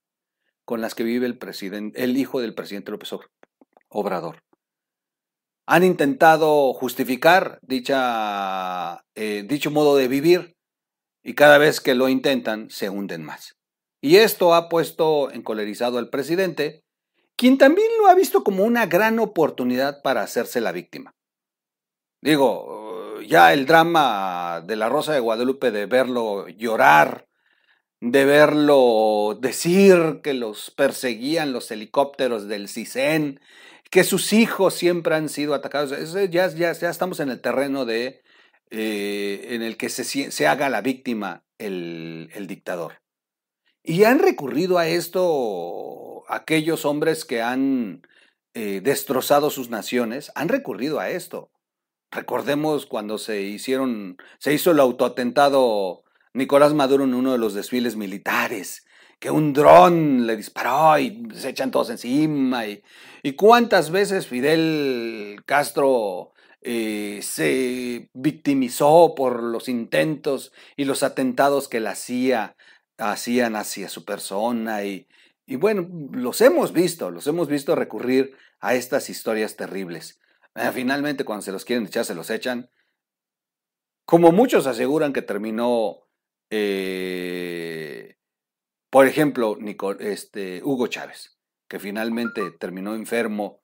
con 0.66 0.82
las 0.82 0.96
que 0.96 1.04
vive 1.04 1.28
el, 1.28 1.38
presidente, 1.38 2.04
el 2.04 2.18
hijo 2.18 2.42
del 2.42 2.56
presidente 2.56 2.92
López 2.92 3.10
Obrador. 3.90 4.44
Han 5.68 5.84
intentado 5.84 6.74
justificar 6.74 7.60
dicha, 7.62 9.04
eh, 9.16 9.46
dicho 9.48 9.72
modo 9.72 9.96
de 9.96 10.08
vivir 10.08 10.56
y 11.24 11.34
cada 11.34 11.58
vez 11.58 11.82
que 11.82 11.96
lo 11.96 12.10
intentan 12.10 12.70
se 12.70 12.90
hunden 12.90 13.24
más. 13.24 13.56
Y 14.02 14.18
esto 14.18 14.54
ha 14.54 14.70
puesto 14.70 15.32
encolerizado 15.32 15.98
al 15.98 16.10
presidente, 16.10 16.84
quien 17.36 17.58
también 17.58 17.88
lo 18.00 18.08
ha 18.08 18.14
visto 18.14 18.44
como 18.44 18.64
una 18.64 18.86
gran 18.86 19.18
oportunidad 19.20 20.02
para 20.04 20.22
hacerse 20.22 20.62
la 20.62 20.72
víctima. 20.72 21.16
Digo, 22.22 23.22
ya 23.22 23.54
el 23.54 23.66
drama 23.66 24.62
de 24.66 24.76
la 24.76 24.90
Rosa 24.90 25.14
de 25.14 25.20
Guadalupe 25.20 25.72
de 25.72 25.86
verlo 25.86 26.48
llorar 26.48 27.28
de 28.02 28.26
verlo 28.26 29.38
decir 29.40 30.22
que 30.24 30.34
los 30.34 30.72
perseguían 30.72 31.54
los 31.54 31.72
helicópteros 31.72 32.48
del 32.48 32.68
CISEN, 32.68 33.40
que 33.90 34.04
sus 34.04 34.34
hijos 34.34 34.74
siempre 34.74 35.16
han 35.16 35.30
sido 35.30 35.54
atacados. 35.54 35.92
ya, 36.30 36.48
ya, 36.48 36.72
estamos 36.72 37.20
en 37.20 37.30
el 37.30 37.42
terreno 37.42 37.86
de, 37.86 38.22
eh, 38.70 39.48
en 39.52 39.62
el 39.62 39.78
que 39.78 39.90
se, 39.90 40.48
haga 40.48 40.70
la 40.70 40.82
víctima 40.82 41.46
el, 41.58 42.30
el, 42.34 42.48
dictador. 42.48 43.02
Y 43.84 44.04
han 44.04 44.20
recurrido 44.20 44.78
a 44.78 44.88
esto 44.88 46.24
aquellos 46.28 46.86
hombres 46.86 47.24
que 47.24 47.42
han 47.42 48.02
eh, 48.54 48.82
destrozado 48.82 49.50
sus 49.50 49.70
naciones, 49.70 50.32
han 50.36 50.50
recurrido 50.50 51.00
a 51.00 51.10
esto. 51.10 51.52
Recordemos 52.12 52.86
cuando 52.86 53.18
se 53.18 53.42
hicieron, 53.42 54.18
se 54.40 54.54
hizo 54.54 54.72
el 54.72 54.80
autoatentado 54.80 56.05
Nicolás 56.36 56.74
Maduro 56.74 57.06
en 57.06 57.14
uno 57.14 57.32
de 57.32 57.38
los 57.38 57.54
desfiles 57.54 57.96
militares, 57.96 58.86
que 59.20 59.32
un 59.32 59.54
dron 59.54 60.28
le 60.28 60.36
disparó 60.36 61.00
y 61.00 61.30
se 61.34 61.50
echan 61.50 61.72
todos 61.72 61.90
encima. 61.90 62.66
Y, 62.68 62.84
cuántas 63.38 63.90
veces 63.90 64.28
Fidel 64.28 65.42
Castro 65.46 66.34
eh, 66.62 67.22
se 67.22 68.10
victimizó 68.14 69.14
por 69.16 69.42
los 69.42 69.70
intentos 69.70 70.52
y 70.76 70.84
los 70.84 71.04
atentados 71.04 71.70
que 71.70 71.80
la 71.80 71.92
hacía, 71.92 72.58
hacían 72.98 73.56
hacia 73.56 73.88
su 73.88 74.04
persona. 74.04 74.84
Y, 74.84 75.08
y 75.46 75.56
bueno, 75.56 75.88
los 76.12 76.42
hemos 76.42 76.74
visto, 76.74 77.12
los 77.12 77.28
hemos 77.28 77.48
visto 77.48 77.76
recurrir 77.76 78.36
a 78.60 78.76
estas 78.76 79.10
historias 79.10 79.56
terribles. 79.56 80.20
Eh, 80.54 80.70
finalmente, 80.74 81.24
cuando 81.24 81.44
se 81.44 81.54
los 81.54 81.64
quieren 81.64 81.86
echar, 81.86 82.04
se 82.04 82.14
los 82.14 82.30
echan. 82.30 82.70
Como 84.06 84.34
muchos 84.34 84.68
aseguran 84.68 85.14
que 85.14 85.22
terminó 85.22 86.05
eh, 86.50 88.16
por 88.90 89.08
ejemplo, 89.08 89.58
este, 90.00 90.62
Hugo 90.64 90.88
Chávez, 90.88 91.38
que 91.68 91.80
finalmente 91.80 92.52
terminó 92.52 92.96
enfermo 92.96 93.62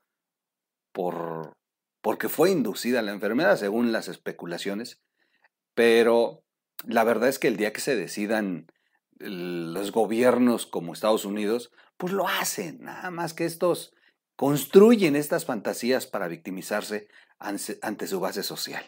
por, 0.91 1.53
porque 2.01 2.29
fue 2.29 2.51
inducida 2.51 3.01
la 3.01 3.11
enfermedad, 3.11 3.57
según 3.57 3.91
las 3.91 4.07
especulaciones, 4.07 5.01
pero 5.73 6.43
la 6.85 7.03
verdad 7.03 7.29
es 7.29 7.39
que 7.39 7.47
el 7.47 7.57
día 7.57 7.71
que 7.71 7.81
se 7.81 7.95
decidan 7.95 8.67
los 9.19 9.91
gobiernos 9.91 10.65
como 10.65 10.93
Estados 10.93 11.25
Unidos, 11.25 11.71
pues 11.97 12.11
lo 12.11 12.27
hacen, 12.27 12.81
nada 12.81 13.11
más 13.11 13.33
que 13.33 13.45
estos 13.45 13.93
construyen 14.35 15.15
estas 15.15 15.45
fantasías 15.45 16.07
para 16.07 16.27
victimizarse 16.27 17.07
ante 17.37 18.07
su 18.07 18.19
base 18.19 18.43
social. 18.43 18.83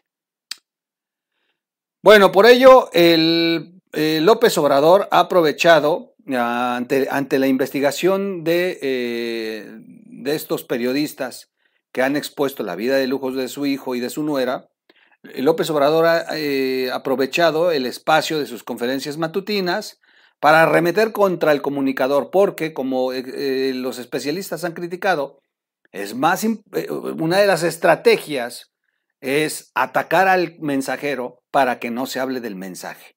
Bueno, 2.01 2.31
por 2.31 2.47
ello, 2.47 2.89
el 2.91 3.72
eh, 3.93 4.19
López 4.21 4.57
Obrador 4.57 5.07
ha 5.11 5.19
aprovechado 5.19 6.15
ah, 6.33 6.75
ante, 6.77 7.39
la 7.39 7.47
investigación 7.47 8.43
de, 8.43 8.79
eh, 8.81 9.67
de, 9.77 10.35
estos 10.35 10.63
periodistas 10.63 11.51
que 11.91 12.01
han 12.01 12.15
expuesto 12.15 12.63
la 12.63 12.75
vida 12.75 12.97
de 12.97 13.07
lujos 13.07 13.35
de 13.35 13.47
su 13.47 13.65
hijo 13.65 13.95
y 13.95 13.99
de 13.99 14.09
su 14.09 14.23
nuera, 14.23 14.69
López 15.35 15.69
Obrador 15.69 16.05
ha 16.05 16.25
eh, 16.37 16.91
aprovechado 16.91 17.71
el 17.71 17.85
espacio 17.85 18.39
de 18.39 18.45
sus 18.45 18.63
conferencias 18.63 19.17
matutinas 19.17 20.01
para 20.39 20.63
arremeter 20.63 21.13
contra 21.13 21.53
el 21.53 21.61
comunicador, 21.61 22.29
porque 22.29 22.73
como 22.73 23.11
los 23.13 23.99
especialistas 23.99 24.65
han 24.65 24.73
criticado, 24.73 25.39
es 25.93 26.13
más 26.15 26.45
una 27.19 27.37
de 27.37 27.47
las 27.47 27.63
estrategias 27.63 28.73
es 29.21 29.71
atacar 29.73 30.27
al 30.27 30.57
mensajero 30.59 31.41
para 31.51 31.79
que 31.79 31.91
no 31.91 32.05
se 32.05 32.19
hable 32.19 32.41
del 32.41 32.57
mensaje. 32.57 33.15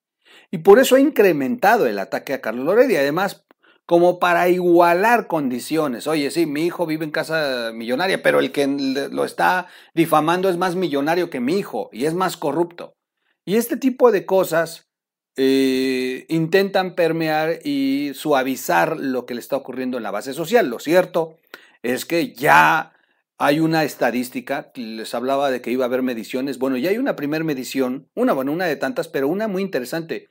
Y 0.51 0.59
por 0.59 0.79
eso 0.79 0.97
ha 0.97 1.01
incrementado 1.01 1.87
el 1.87 1.99
ataque 1.99 2.35
a 2.35 2.41
Carlos 2.41 2.65
Loret 2.65 2.91
y 2.91 2.97
además 2.97 3.47
como 3.87 4.19
para 4.19 4.49
igualar 4.49 5.29
condiciones. 5.29 6.09
Oye, 6.09 6.31
sí, 6.33 6.45
mi 6.45 6.67
hijo 6.67 6.87
vive 6.87 7.05
en 7.05 7.13
casa 7.13 7.71
millonaria, 7.73 8.23
pero 8.23 8.41
el 8.41 8.51
que 8.51 8.67
lo 8.67 9.25
está 9.25 9.69
difamando 9.95 10.49
es 10.49 10.57
más 10.57 10.75
millonario 10.75 11.31
que 11.31 11.41
mi 11.41 11.57
hijo 11.57 11.89
y 11.93 12.07
es 12.07 12.15
más 12.15 12.37
corrupto. 12.37 12.97
Y 13.45 13.55
este 13.55 13.77
tipo 13.77 14.11
de 14.11 14.27
cosas 14.27 14.89
eh, 15.37 16.27
intentan 16.29 16.97
permear 16.97 17.61
y 17.65 18.11
suavizar 18.15 18.97
lo 18.97 19.25
que 19.25 19.35
le 19.35 19.41
está 19.41 19.57
ocurriendo 19.57 19.97
en 19.97 20.03
la 20.03 20.11
base 20.11 20.35
social. 20.35 20.69
Lo 20.69 20.81
cierto 20.81 21.37
es 21.83 22.05
que 22.05 22.35
ya 22.35 22.93
hay 23.39 23.61
una 23.61 23.85
estadística, 23.85 24.73
les 24.75 25.15
hablaba 25.15 25.51
de 25.51 25.61
que 25.61 25.71
iba 25.71 25.85
a 25.85 25.89
haber 25.89 26.03
mediciones. 26.03 26.59
Bueno, 26.59 26.77
ya 26.77 26.91
hay 26.91 26.99
una 26.99 27.15
primera 27.15 27.45
medición, 27.45 28.09
una, 28.15 28.33
bueno, 28.33 28.51
una 28.51 28.65
de 28.65 28.77
tantas, 28.77 29.07
pero 29.07 29.29
una 29.29 29.47
muy 29.47 29.63
interesante 29.63 30.29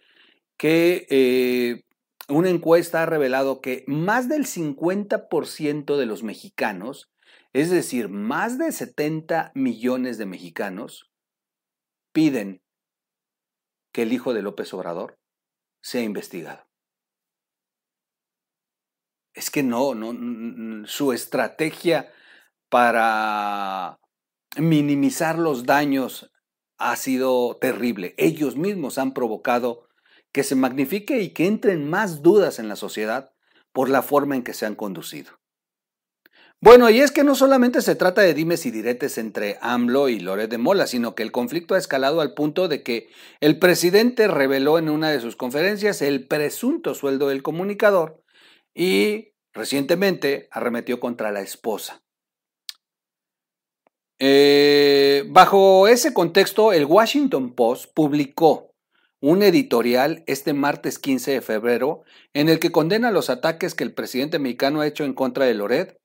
que 0.58 1.06
eh, 1.10 1.86
una 2.28 2.50
encuesta 2.50 3.04
ha 3.04 3.06
revelado 3.06 3.62
que 3.62 3.84
más 3.88 4.30
del 4.30 4.46
50% 4.46 5.98
de 5.98 6.06
los 6.06 6.24
mexicanos, 6.24 7.12
es 7.54 7.70
decir, 7.70 8.10
más 8.10 8.58
de 8.58 8.72
70 8.72 9.52
millones 9.54 10.18
de 10.18 10.26
mexicanos, 10.26 11.12
piden 12.12 12.62
que 13.94 14.04
el 14.04 14.14
hijo 14.14 14.34
de 14.34 14.42
López 14.42 14.74
Obrador 14.74 15.20
sea 15.82 16.02
investigado. 16.02 16.66
Es 19.34 19.52
que 19.52 19.64
no, 19.64 19.94
no, 19.96 20.88
su 20.88 21.12
estrategia 21.12 22.12
para 22.70 24.00
minimizar 24.58 25.38
los 25.38 25.66
daños 25.66 26.32
ha 26.78 26.96
sido 26.96 27.58
terrible. 27.58 28.16
Ellos 28.18 28.56
mismos 28.56 28.98
han 28.98 29.14
provocado 29.14 29.88
que 30.36 30.44
se 30.44 30.56
magnifique 30.56 31.22
y 31.22 31.30
que 31.30 31.48
entren 31.48 31.89
más 31.89 32.22
dudas 32.22 32.60
en 32.60 32.68
la 32.68 32.75
sociedad 32.75 33.32
por 33.72 33.88
la 33.88 34.01
forma 34.01 34.36
en 34.36 34.44
que 34.44 34.54
se 34.54 34.65
han 34.65 34.75
conducido. 34.75 35.39
Bueno, 36.60 36.89
y 36.89 37.00
es 37.00 37.13
que 37.13 37.24
no 37.24 37.36
solamente 37.36 37.82
se 37.82 37.96
trata 37.96 38.22
de 38.22 38.34
dimes 38.34 38.65
y 38.65 38.72
diretes 38.72 39.18
entre 39.18 39.58
AMLO 39.62 40.10
y 40.10 40.20
Loret 40.20 40.50
de 40.50 40.58
Mola, 40.58 40.88
sino 40.88 41.15
que 41.15 41.24
el 41.24 41.32
conflicto 41.32 41.74
ha 41.74 41.77
escalado 41.77 42.20
al 42.20 42.34
punto 42.34 42.68
de 42.68 42.84
que 42.84 43.08
el 43.39 43.60
presidente 43.60 44.27
reveló 44.27 44.77
en 44.77 44.89
una 44.89 45.10
de 45.10 45.22
sus 45.22 45.38
conferencias 45.38 46.01
el 46.01 46.27
presunto 46.27 46.96
sueldo 46.96 47.30
del 47.30 47.42
comunicador 47.42 48.22
y 48.74 49.36
recientemente 49.54 50.50
arremetió 50.51 51.00
contra 51.00 51.32
la 51.32 51.39
esposa. 51.39 52.04
Eh, 54.20 55.24
bajo 55.30 55.88
ese 55.88 56.13
contexto, 56.13 56.74
el 56.74 56.84
Washington 56.84 57.56
Post 57.56 57.94
publicó 57.94 58.75
un 59.22 59.44
editorial 59.44 60.24
este 60.28 60.54
martes 60.54 61.00
15 61.00 61.32
de 61.32 61.42
febrero 61.42 62.04
en 62.34 62.50
el 62.50 62.60
que 62.60 62.72
condena 62.72 63.12
los 63.12 63.30
ataques 63.30 63.74
que 63.76 63.84
el 63.84 63.94
presidente 63.94 64.40
mexicano 64.40 64.82
ha 64.82 64.88
hecho 64.88 65.04
en 65.04 65.14
contra 65.14 65.46
de 65.46 65.54
Loret, 65.54 66.00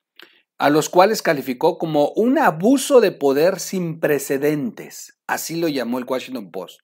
a 0.59 0.71
los 0.71 0.89
cuales 0.89 1.23
calificó 1.23 1.79
como 1.79 2.11
un 2.11 2.39
abuso 2.39 3.01
de 3.01 3.13
poder 3.13 3.61
sin 3.61 3.99
precedentes, 3.99 5.19
así 5.27 5.57
lo 5.57 5.69
llamó 5.69 5.99
el 5.99 6.05
Washington 6.05 6.51
Post, 6.51 6.81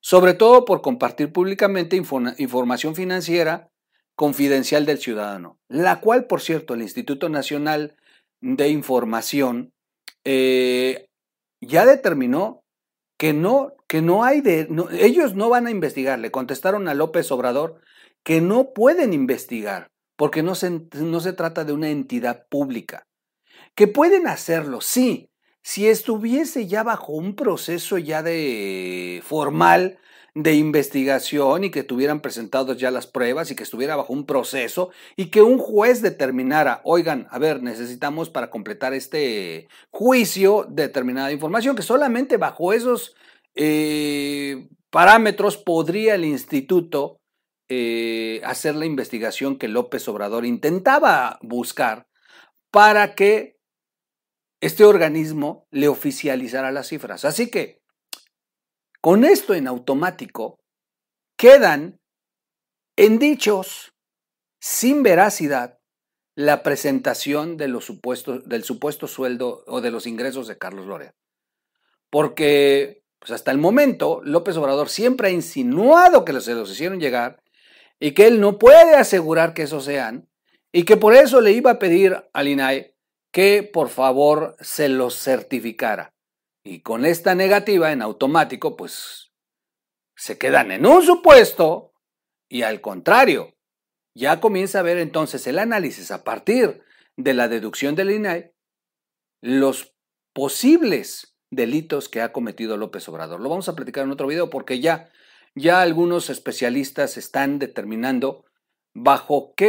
sobre 0.00 0.34
todo 0.34 0.64
por 0.64 0.82
compartir 0.82 1.32
públicamente 1.32 1.96
información 1.96 2.94
financiera 2.94 3.70
confidencial 4.16 4.84
del 4.84 4.98
ciudadano, 4.98 5.58
la 5.68 6.00
cual, 6.00 6.26
por 6.26 6.42
cierto, 6.42 6.74
el 6.74 6.82
Instituto 6.82 7.30
Nacional 7.30 7.96
de 8.42 8.68
Información 8.68 9.72
eh, 10.24 11.08
ya 11.62 11.86
determinó 11.86 12.59
que 13.20 13.34
no, 13.34 13.74
que 13.86 14.00
no 14.00 14.24
hay 14.24 14.40
de, 14.40 14.66
ellos 14.92 15.34
no 15.34 15.50
van 15.50 15.66
a 15.66 15.70
investigar. 15.70 16.18
Le 16.18 16.30
contestaron 16.30 16.88
a 16.88 16.94
López 16.94 17.30
Obrador 17.30 17.82
que 18.22 18.40
no 18.40 18.72
pueden 18.72 19.12
investigar 19.12 19.90
porque 20.16 20.42
no 20.42 20.54
se, 20.54 20.70
no 20.94 21.20
se 21.20 21.34
trata 21.34 21.66
de 21.66 21.74
una 21.74 21.90
entidad 21.90 22.46
pública. 22.48 23.06
Que 23.74 23.88
pueden 23.88 24.26
hacerlo, 24.26 24.80
sí, 24.80 25.28
si 25.62 25.86
estuviese 25.86 26.66
ya 26.66 26.82
bajo 26.82 27.12
un 27.12 27.36
proceso 27.36 27.98
ya 27.98 28.22
de 28.22 29.22
formal 29.22 29.98
de 30.34 30.54
investigación 30.54 31.64
y 31.64 31.70
que 31.70 31.82
tuvieran 31.82 32.20
presentados 32.20 32.76
ya 32.76 32.90
las 32.90 33.06
pruebas 33.06 33.50
y 33.50 33.56
que 33.56 33.62
estuviera 33.62 33.96
bajo 33.96 34.12
un 34.12 34.26
proceso 34.26 34.90
y 35.16 35.26
que 35.26 35.42
un 35.42 35.58
juez 35.58 36.02
determinara, 36.02 36.80
oigan, 36.84 37.26
a 37.30 37.38
ver, 37.38 37.62
necesitamos 37.62 38.30
para 38.30 38.50
completar 38.50 38.94
este 38.94 39.68
juicio 39.90 40.66
determinada 40.68 41.32
información, 41.32 41.76
que 41.76 41.82
solamente 41.82 42.36
bajo 42.36 42.72
esos 42.72 43.14
eh, 43.54 44.68
parámetros 44.90 45.56
podría 45.56 46.14
el 46.14 46.24
instituto 46.24 47.20
eh, 47.68 48.40
hacer 48.44 48.74
la 48.74 48.86
investigación 48.86 49.56
que 49.56 49.68
López 49.68 50.06
Obrador 50.08 50.44
intentaba 50.44 51.38
buscar 51.42 52.08
para 52.70 53.14
que 53.14 53.58
este 54.60 54.84
organismo 54.84 55.66
le 55.70 55.88
oficializara 55.88 56.72
las 56.72 56.88
cifras. 56.88 57.24
Así 57.24 57.50
que 57.50 57.79
con 59.00 59.24
esto 59.24 59.54
en 59.54 59.66
automático, 59.66 60.60
quedan 61.36 62.00
en 62.96 63.18
dichos 63.18 63.94
sin 64.60 65.02
veracidad 65.02 65.78
la 66.34 66.62
presentación 66.62 67.56
de 67.56 67.68
los 67.68 67.84
supuestos, 67.84 68.48
del 68.48 68.64
supuesto 68.64 69.06
sueldo 69.06 69.64
o 69.66 69.80
de 69.80 69.90
los 69.90 70.06
ingresos 70.06 70.46
de 70.48 70.58
Carlos 70.58 70.86
Loret. 70.86 71.14
Porque 72.10 73.02
pues 73.18 73.32
hasta 73.32 73.50
el 73.50 73.58
momento 73.58 74.20
López 74.24 74.56
Obrador 74.56 74.88
siempre 74.88 75.28
ha 75.28 75.30
insinuado 75.30 76.24
que 76.24 76.40
se 76.40 76.54
los 76.54 76.70
hicieron 76.70 77.00
llegar 77.00 77.42
y 77.98 78.12
que 78.12 78.26
él 78.26 78.40
no 78.40 78.58
puede 78.58 78.96
asegurar 78.96 79.52
que 79.54 79.62
esos 79.62 79.84
sean 79.84 80.28
y 80.72 80.84
que 80.84 80.96
por 80.96 81.14
eso 81.14 81.40
le 81.40 81.52
iba 81.52 81.72
a 81.72 81.78
pedir 81.78 82.24
al 82.32 82.48
INAE 82.48 82.96
que 83.30 83.62
por 83.62 83.88
favor 83.88 84.56
se 84.60 84.88
los 84.88 85.22
certificara. 85.22 86.14
Y 86.64 86.82
con 86.82 87.04
esta 87.04 87.34
negativa 87.34 87.92
en 87.92 88.02
automático, 88.02 88.76
pues 88.76 89.32
se 90.16 90.36
quedan 90.36 90.70
en 90.70 90.86
un 90.86 91.02
supuesto 91.02 91.94
y 92.48 92.62
al 92.62 92.80
contrario, 92.80 93.56
ya 94.14 94.40
comienza 94.40 94.80
a 94.80 94.82
ver 94.82 94.98
entonces 94.98 95.46
el 95.46 95.58
análisis 95.58 96.10
a 96.10 96.24
partir 96.24 96.82
de 97.16 97.34
la 97.34 97.48
deducción 97.48 97.94
del 97.94 98.10
INAI 98.10 98.52
los 99.40 99.94
posibles 100.34 101.36
delitos 101.50 102.08
que 102.08 102.20
ha 102.20 102.32
cometido 102.32 102.76
López 102.76 103.08
Obrador. 103.08 103.40
Lo 103.40 103.48
vamos 103.48 103.68
a 103.68 103.74
platicar 103.74 104.04
en 104.04 104.10
otro 104.10 104.26
video 104.26 104.50
porque 104.50 104.80
ya, 104.80 105.10
ya 105.54 105.80
algunos 105.80 106.30
especialistas 106.30 107.16
están 107.16 107.58
determinando 107.58 108.44
bajo 108.94 109.54
qué, 109.56 109.68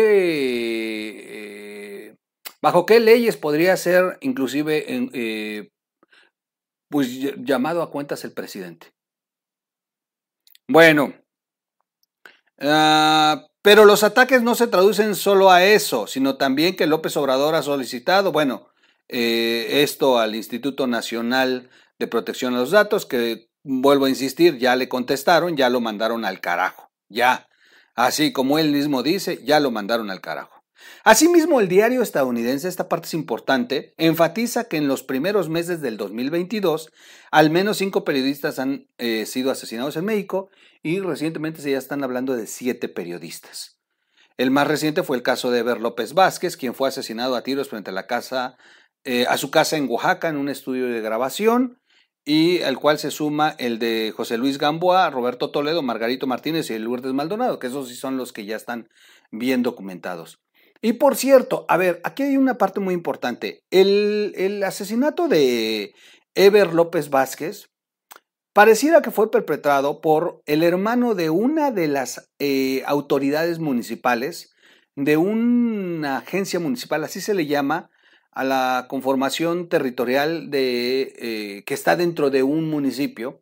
eh, 2.09 2.17
bajo 2.61 2.85
qué 2.85 2.99
leyes 2.99 3.37
podría 3.37 3.77
ser 3.77 4.17
inclusive 4.21 4.85
eh, 4.87 5.71
pues 6.91 7.07
llamado 7.37 7.81
a 7.81 7.89
cuentas 7.89 8.23
el 8.25 8.33
presidente. 8.33 8.93
Bueno, 10.67 11.13
ah, 12.59 13.47
pero 13.61 13.85
los 13.85 14.03
ataques 14.03 14.43
no 14.43 14.55
se 14.55 14.67
traducen 14.67 15.15
solo 15.15 15.49
a 15.51 15.63
eso, 15.63 16.05
sino 16.05 16.35
también 16.35 16.75
que 16.75 16.87
López 16.87 17.15
Obrador 17.15 17.55
ha 17.55 17.63
solicitado, 17.63 18.33
bueno, 18.33 18.67
eh, 19.07 19.81
esto 19.83 20.19
al 20.19 20.35
Instituto 20.35 20.85
Nacional 20.85 21.69
de 21.97 22.07
Protección 22.07 22.55
a 22.55 22.59
los 22.59 22.71
Datos, 22.71 23.05
que 23.05 23.49
vuelvo 23.63 24.05
a 24.05 24.09
insistir, 24.09 24.57
ya 24.57 24.75
le 24.75 24.89
contestaron, 24.89 25.55
ya 25.55 25.69
lo 25.69 25.79
mandaron 25.79 26.25
al 26.25 26.41
carajo, 26.41 26.91
ya. 27.07 27.47
Así 27.95 28.33
como 28.33 28.59
él 28.59 28.71
mismo 28.71 29.01
dice, 29.01 29.41
ya 29.45 29.61
lo 29.61 29.71
mandaron 29.71 30.11
al 30.11 30.19
carajo. 30.19 30.60
Asimismo, 31.03 31.59
el 31.59 31.67
diario 31.67 32.01
estadounidense, 32.01 32.67
esta 32.67 32.89
parte 32.89 33.07
es 33.07 33.13
importante, 33.13 33.93
enfatiza 33.97 34.65
que 34.65 34.77
en 34.77 34.87
los 34.87 35.03
primeros 35.03 35.49
meses 35.49 35.81
del 35.81 35.97
2022, 35.97 36.91
al 37.31 37.49
menos 37.49 37.77
cinco 37.77 38.03
periodistas 38.03 38.59
han 38.59 38.87
eh, 38.97 39.25
sido 39.25 39.51
asesinados 39.51 39.97
en 39.97 40.05
México 40.05 40.49
y 40.83 40.99
recientemente 40.99 41.61
se 41.61 41.71
ya 41.71 41.77
están 41.77 42.03
hablando 42.03 42.35
de 42.35 42.47
siete 42.47 42.89
periodistas. 42.89 43.79
El 44.37 44.51
más 44.51 44.67
reciente 44.67 45.03
fue 45.03 45.17
el 45.17 45.23
caso 45.23 45.51
de 45.51 45.59
Eber 45.59 45.79
López 45.79 46.13
Vázquez, 46.13 46.57
quien 46.57 46.73
fue 46.73 46.89
asesinado 46.89 47.35
a 47.35 47.43
tiros 47.43 47.69
frente 47.69 47.91
a, 47.91 47.93
la 47.93 48.07
casa, 48.07 48.57
eh, 49.03 49.25
a 49.27 49.37
su 49.37 49.51
casa 49.51 49.77
en 49.77 49.87
Oaxaca 49.89 50.29
en 50.29 50.37
un 50.37 50.49
estudio 50.49 50.87
de 50.87 51.01
grabación 51.01 51.79
y 52.23 52.61
al 52.61 52.77
cual 52.77 52.99
se 52.99 53.11
suma 53.11 53.55
el 53.57 53.79
de 53.79 54.13
José 54.15 54.37
Luis 54.37 54.57
Gamboa, 54.57 55.09
Roberto 55.09 55.51
Toledo, 55.51 55.81
Margarito 55.81 56.27
Martínez 56.27 56.69
y 56.69 56.77
Lourdes 56.77 57.13
Maldonado, 57.13 57.59
que 57.59 57.67
esos 57.67 57.87
sí 57.89 57.95
son 57.95 58.17
los 58.17 58.31
que 58.31 58.45
ya 58.45 58.55
están 58.55 58.89
bien 59.31 59.63
documentados. 59.63 60.40
Y 60.81 60.93
por 60.93 61.15
cierto, 61.15 61.65
a 61.69 61.77
ver, 61.77 62.01
aquí 62.03 62.23
hay 62.23 62.37
una 62.37 62.57
parte 62.57 62.79
muy 62.79 62.93
importante. 62.93 63.63
El, 63.69 64.63
asesinato 64.65 65.27
de 65.27 65.93
Eber 66.33 66.73
López 66.73 67.09
Vázquez 67.11 67.69
pareciera 68.53 69.01
que 69.01 69.11
fue 69.11 69.29
perpetrado 69.29 70.01
por 70.01 70.41
el 70.47 70.63
hermano 70.63 71.13
de 71.13 71.29
una 71.29 71.71
de 71.71 71.87
las 71.87 72.29
eh, 72.39 72.83
autoridades 72.87 73.59
municipales, 73.59 74.55
de 74.95 75.17
una 75.17 76.17
agencia 76.17 76.59
municipal, 76.59 77.03
así 77.03 77.21
se 77.21 77.35
le 77.35 77.45
llama, 77.45 77.91
a 78.31 78.43
la 78.43 78.85
conformación 78.89 79.69
territorial 79.69 80.49
de, 80.49 81.13
eh, 81.17 81.63
que 81.65 81.73
está 81.73 81.95
dentro 81.95 82.29
de 82.29 82.43
un 82.43 82.69
municipio 82.69 83.39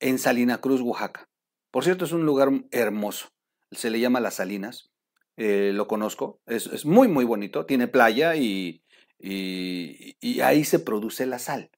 en 0.00 0.18
Salina 0.18 0.58
Cruz, 0.58 0.80
Oaxaca. 0.80 1.28
Por 1.70 1.84
cierto, 1.84 2.04
es 2.04 2.12
un 2.12 2.24
lugar 2.24 2.50
hermoso, 2.70 3.28
se 3.72 3.90
le 3.90 4.00
llama 4.00 4.20
Las 4.20 4.34
Salinas. 4.34 4.90
Eh, 5.40 5.70
lo 5.72 5.86
conozco, 5.86 6.40
es, 6.46 6.84
muy, 6.84 7.06
muy 7.06 7.24
bonito, 7.24 7.64
tiene 7.64 7.86
playa 7.86 8.34
y, 8.34 8.82
y, 9.20 10.40
ahí 10.40 10.64
se 10.64 10.80
produce 10.80 11.26
la 11.26 11.38
sal. 11.38 11.70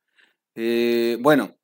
Eh, 0.54 1.18
bueno, 1.20 1.58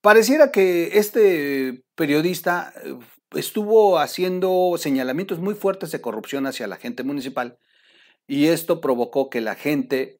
pareciera 0.00 0.50
que 0.50 0.98
este 0.98 1.84
periodista 1.94 2.72
eh, 2.82 2.96
estuvo 3.32 3.98
haciendo 3.98 4.76
señalamientos 4.78 5.38
muy 5.38 5.54
fuertes 5.54 5.90
de 5.92 6.00
corrupción 6.00 6.46
hacia 6.46 6.66
la 6.66 6.76
gente 6.76 7.02
municipal 7.02 7.58
y 8.26 8.46
esto 8.46 8.80
provocó 8.80 9.28
que 9.28 9.42
la 9.42 9.56
gente, 9.56 10.16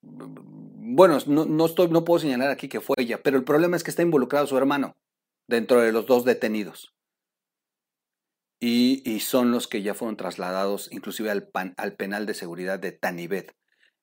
bueno, 0.00 1.18
no, 1.26 1.44
no, 1.44 1.66
estoy, 1.66 1.88
no 1.88 2.04
puedo 2.04 2.20
señalar 2.20 2.50
aquí 2.50 2.68
que 2.68 2.80
fue 2.80 2.94
ella, 2.98 3.20
pero 3.20 3.36
el 3.36 3.44
problema 3.44 3.76
es 3.76 3.82
que 3.82 3.90
está 3.90 4.02
involucrado 4.02 4.46
su 4.46 4.56
hermano 4.56 4.96
dentro 5.48 5.80
de 5.80 5.90
los 5.90 6.06
dos 6.06 6.24
detenidos 6.24 6.94
y, 8.60 9.20
son 9.20 9.50
los 9.50 9.66
que 9.66 9.82
ya 9.82 9.94
fueron 9.94 10.16
trasladados 10.16 10.88
inclusive 10.92 11.30
al, 11.30 11.50
al 11.76 11.96
penal 11.96 12.26
de 12.26 12.34
seguridad 12.34 12.78
de 12.78 12.92
Tanibet 12.92 13.54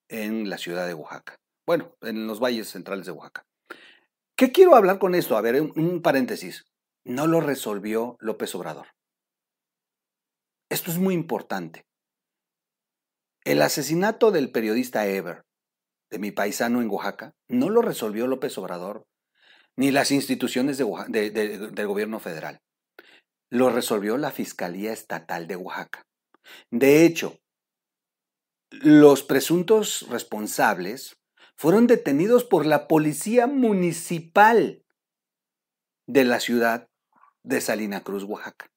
en 0.10 0.50
la 0.50 0.58
ciudad 0.58 0.88
de 0.88 0.96
Oaxaca. 0.96 1.40
Bueno, 1.66 1.96
en 2.02 2.28
los 2.28 2.40
valles 2.40 2.70
centrales 2.70 3.06
de 3.06 3.12
Oaxaca. 3.12 3.46
¿Qué 4.36 4.52
quiero 4.52 4.76
hablar 4.76 5.00
con 5.00 5.16
esto? 5.16 5.38
A 5.38 5.42
ver, 5.42 5.62
un, 5.62 6.02
paréntesis. 6.02 6.66
No 7.06 7.28
lo 7.28 7.40
resolvió 7.40 8.18
López 8.20 8.54
Obrador. 8.56 8.88
Esto 10.70 10.92
es 10.92 10.98
muy 10.98 11.14
importante. 11.14 11.86
El 13.44 13.62
asesinato 13.62 14.32
del 14.32 14.52
periodista 14.52 15.08
Ever, 15.08 15.44
de 16.10 16.20
mi 16.20 16.32
paisano 16.32 16.82
en 16.82 16.90
Oaxaca, 16.90 17.34
no 17.48 17.70
lo 17.70 17.82
resolvió 17.82 18.28
López 18.28 18.58
Obrador, 18.58 19.06
ni 19.76 19.92
las 19.92 20.12
instituciones 20.12 20.78
del 20.78 21.88
gobierno 21.88 22.20
federal 22.20 22.62
lo 23.50 23.70
resolvió 23.70 24.18
la 24.18 24.32
Fiscalía 24.32 24.92
Estatal 24.92 25.48
de 25.48 25.56
Oaxaca. 25.56 26.06
De 26.72 27.06
hecho, 27.06 27.40
los 28.70 29.24
presuntos 29.24 30.06
responsables 30.10 31.18
fueron 31.56 31.88
detenidos 31.88 32.44
por 32.44 32.66
la 32.66 32.88
Policía 32.88 33.48
Municipal 33.48 34.84
de 36.06 36.24
la 36.24 36.40
ciudad 36.40 36.88
de 37.44 37.62
Salina 37.62 38.02
Cruz, 38.04 38.24
Oaxaca. 38.24 38.70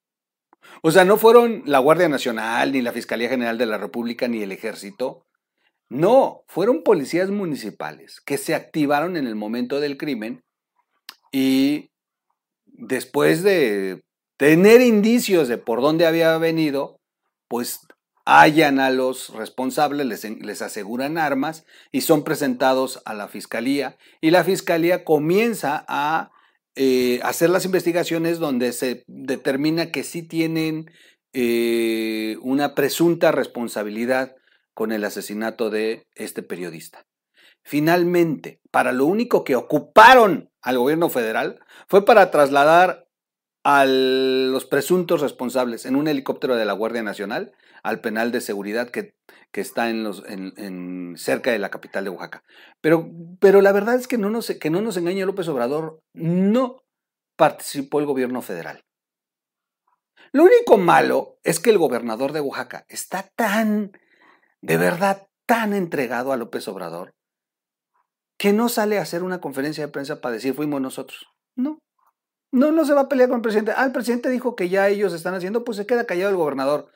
O 0.83 0.91
sea, 0.91 1.05
no 1.05 1.17
fueron 1.17 1.63
la 1.67 1.79
Guardia 1.79 2.09
Nacional, 2.09 2.73
ni 2.73 2.83
la 2.83 2.93
Fiscalía 2.93 3.29
General 3.29 3.59
de 3.59 3.67
la 3.67 3.79
República, 3.79 4.29
ni 4.29 4.43
el 4.43 4.53
Ejército. 4.53 5.27
No, 5.89 6.45
fueron 6.47 6.83
policías 6.83 7.31
municipales 7.31 8.21
que 8.21 8.39
se 8.39 8.55
activaron 8.55 9.17
en 9.17 9.27
el 9.27 9.35
momento 9.35 9.81
del 9.81 9.97
crimen 9.97 10.45
y 11.33 11.91
después 12.67 13.43
de 13.43 14.03
tener 14.41 14.81
indicios 14.81 15.49
de 15.49 15.59
por 15.59 15.83
dónde 15.83 16.07
había 16.07 16.39
venido, 16.39 16.99
pues 17.47 17.81
hallan 18.25 18.81
a 18.81 18.89
los 18.89 19.35
responsables, 19.35 20.07
les, 20.07 20.63
aseguran 20.63 21.19
armas 21.19 21.67
y 21.93 22.01
son 22.01 22.25
presentados 22.25 23.03
a 23.05 23.13
la 23.13 23.29
fiscalía 23.29 23.99
y 24.23 24.31
la 24.31 24.43
fiscalía 24.43 25.05
comienza 25.05 25.85
a 25.89 26.31
eh, 26.75 27.21
hacer 27.23 27.51
las 27.51 27.67
investigaciones 27.67 28.39
donde 28.39 28.73
se 28.73 29.05
determina 29.07 29.91
que 29.91 30.05
sí 30.05 30.23
tienen 30.23 30.91
eh, 31.35 32.39
una 32.41 32.75
presunta 32.75 33.33
responsabilidad 33.33 34.37
con 34.73 34.91
el 34.91 35.05
asesinato 35.05 35.69
de 35.69 36.07
este 36.15 36.43
periodista. 36.43 37.05
Finalmente, 37.63 38.59
para 38.71 38.93
lo 38.93 39.05
único 39.05 39.45
que 39.45 39.55
ocuparon 39.55 40.49
al 40.63 40.79
gobierno 40.79 41.11
federal 41.11 41.61
fue 41.89 42.07
para 42.07 42.31
trasladar 42.31 43.10
a 43.65 43.85
los 43.85 44.65
presuntos 44.65 45.21
responsables 45.21 45.85
en 45.85 45.97
un 45.97 46.09
helicóptero 46.09 46.57
de 46.57 46.65
la 46.65 46.73
Guardia 46.73 47.03
Nacional 47.03 47.53
al 47.83 48.01
penal 48.01 48.33
de 48.33 48.41
seguridad 48.41 48.91
que, 48.91 49.15
que 49.53 49.61
está 49.61 49.91
en 49.91 50.05
los, 50.05 50.23
en, 50.27 51.15
cerca 51.17 51.51
de 51.51 51.59
la 51.59 51.71
capital 51.71 52.05
de 52.05 52.11
Oaxaca. 52.11 52.43
Pero, 52.81 53.11
pero 53.39 53.61
la 53.61 53.73
verdad 53.73 53.97
es 53.97 54.09
que 54.09 54.19
no, 54.19 54.31
nos, 54.31 54.47
que 54.51 54.71
no 54.71 54.81
nos 54.81 54.97
engañe 54.97 55.25
López 55.25 55.49
Obrador, 55.49 56.01
no 56.15 56.83
participó 57.37 58.01
el 58.01 58.07
gobierno 58.07 58.43
federal. 58.43 58.85
Lo 60.33 60.45
único 60.45 60.77
malo 60.77 61.39
es 61.43 61.59
que 61.59 61.71
el 61.71 61.79
gobernador 61.79 62.33
de 62.33 62.41
Oaxaca 62.41 62.85
está 62.89 63.29
tan, 63.35 63.93
de 64.61 64.77
verdad, 64.77 65.27
tan 65.47 65.73
entregado 65.73 66.33
a 66.33 66.37
López 66.37 66.69
Obrador, 66.69 67.15
que 68.39 68.53
no 68.53 68.69
sale 68.69 68.99
a 68.99 69.03
hacer 69.03 69.23
una 69.23 69.41
conferencia 69.41 69.85
de 69.85 69.93
prensa 69.93 70.21
para 70.21 70.35
decir 70.35 70.55
fuimos 70.55 70.81
nosotros. 70.81 71.27
No, 71.57 71.79
no, 72.53 72.73
no 72.73 72.85
se 72.85 72.95
va 72.95 73.03
a 73.03 73.09
pelear 73.09 73.29
con 73.29 73.37
el 73.37 73.43
presidente. 73.43 73.73
Ah, 73.77 73.85
el 73.85 73.93
presidente 73.93 74.29
dijo 74.29 74.57
que 74.57 74.69
ya 74.69 74.89
ellos 74.89 75.13
están 75.13 75.35
haciendo, 75.35 75.65
pues 75.65 75.77
se 75.77 75.87
queda 75.87 76.07
callado 76.07 76.31
el 76.31 76.37
gobernador. 76.37 76.91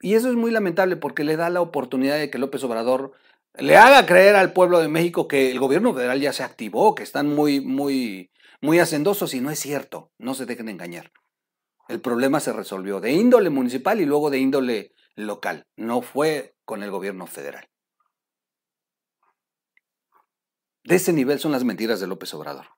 Y 0.00 0.14
eso 0.14 0.28
es 0.28 0.36
muy 0.36 0.50
lamentable 0.50 0.96
porque 0.96 1.24
le 1.24 1.36
da 1.36 1.50
la 1.50 1.60
oportunidad 1.60 2.18
de 2.18 2.30
que 2.30 2.38
López 2.38 2.62
Obrador 2.64 3.12
le 3.54 3.76
haga 3.76 4.06
creer 4.06 4.36
al 4.36 4.52
pueblo 4.52 4.78
de 4.78 4.88
México 4.88 5.28
que 5.28 5.50
el 5.50 5.58
gobierno 5.58 5.94
federal 5.94 6.20
ya 6.20 6.32
se 6.32 6.42
activó, 6.42 6.94
que 6.94 7.02
están 7.02 7.28
muy, 7.34 7.60
muy, 7.60 8.30
muy 8.60 8.78
hacendosos 8.78 9.34
y 9.34 9.40
no 9.40 9.50
es 9.50 9.58
cierto. 9.58 10.12
No 10.18 10.34
se 10.34 10.46
dejen 10.46 10.68
engañar. 10.68 11.12
El 11.88 12.00
problema 12.00 12.40
se 12.40 12.52
resolvió 12.52 13.00
de 13.00 13.12
índole 13.12 13.50
municipal 13.50 14.00
y 14.00 14.06
luego 14.06 14.30
de 14.30 14.38
índole 14.38 14.92
local. 15.14 15.66
No 15.76 16.02
fue 16.02 16.56
con 16.64 16.82
el 16.82 16.90
gobierno 16.90 17.26
federal. 17.26 17.68
De 20.84 20.96
ese 20.96 21.12
nivel 21.12 21.40
son 21.40 21.52
las 21.52 21.64
mentiras 21.64 21.98
de 21.98 22.06
López 22.06 22.32
Obrador. 22.34 22.75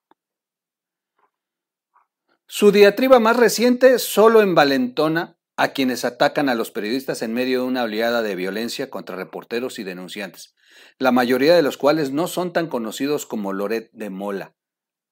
Su 2.50 2.72
diatriba 2.72 3.20
más 3.20 3.36
reciente 3.36 3.98
solo 3.98 4.40
envalentona 4.40 5.38
a 5.58 5.74
quienes 5.74 6.06
atacan 6.06 6.48
a 6.48 6.54
los 6.54 6.70
periodistas 6.70 7.20
en 7.20 7.34
medio 7.34 7.60
de 7.60 7.66
una 7.66 7.82
oleada 7.82 8.22
de 8.22 8.34
violencia 8.34 8.88
contra 8.88 9.16
reporteros 9.16 9.78
y 9.78 9.84
denunciantes, 9.84 10.54
la 10.98 11.12
mayoría 11.12 11.54
de 11.54 11.60
los 11.60 11.76
cuales 11.76 12.10
no 12.10 12.26
son 12.26 12.54
tan 12.54 12.68
conocidos 12.68 13.26
como 13.26 13.52
Loret 13.52 13.90
de 13.92 14.08
Mola. 14.08 14.56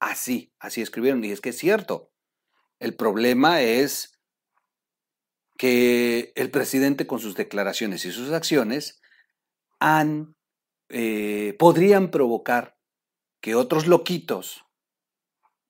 Así, 0.01 0.55
así 0.59 0.81
escribieron, 0.81 1.22
y 1.25 1.31
es 1.31 1.42
que 1.42 1.51
es 1.51 1.59
cierto. 1.59 2.11
El 2.79 2.94
problema 2.94 3.61
es 3.61 4.18
que 5.59 6.33
el 6.37 6.51
presidente 6.51 7.07
con 7.07 7.18
sus 7.18 7.35
declaraciones 7.35 8.07
y 8.07 8.12
sus 8.12 8.33
acciones 8.33 9.03
han, 9.79 10.37
eh, 10.88 11.55
podrían 11.59 12.11
provocar 12.11 12.79
que 13.42 13.55
otros 13.55 13.87
loquitos 13.87 14.65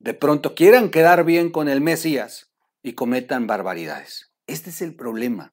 de 0.07 0.15
pronto 0.15 0.55
quieran 0.55 0.91
quedar 0.91 1.25
bien 1.25 1.51
con 1.51 1.69
el 1.69 1.81
Mesías 1.81 2.53
y 2.81 2.93
cometan 2.93 3.49
barbaridades. 3.49 4.31
Este 4.47 4.71
es 4.71 4.81
el 4.81 4.95
problema. 4.95 5.53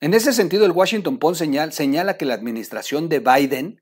En 0.00 0.14
ese 0.14 0.32
sentido, 0.32 0.66
el 0.66 0.72
Washington 0.72 1.20
Post 1.20 1.44
señala 1.70 2.16
que 2.16 2.24
la 2.24 2.34
administración 2.34 3.08
de 3.08 3.20
Biden 3.20 3.80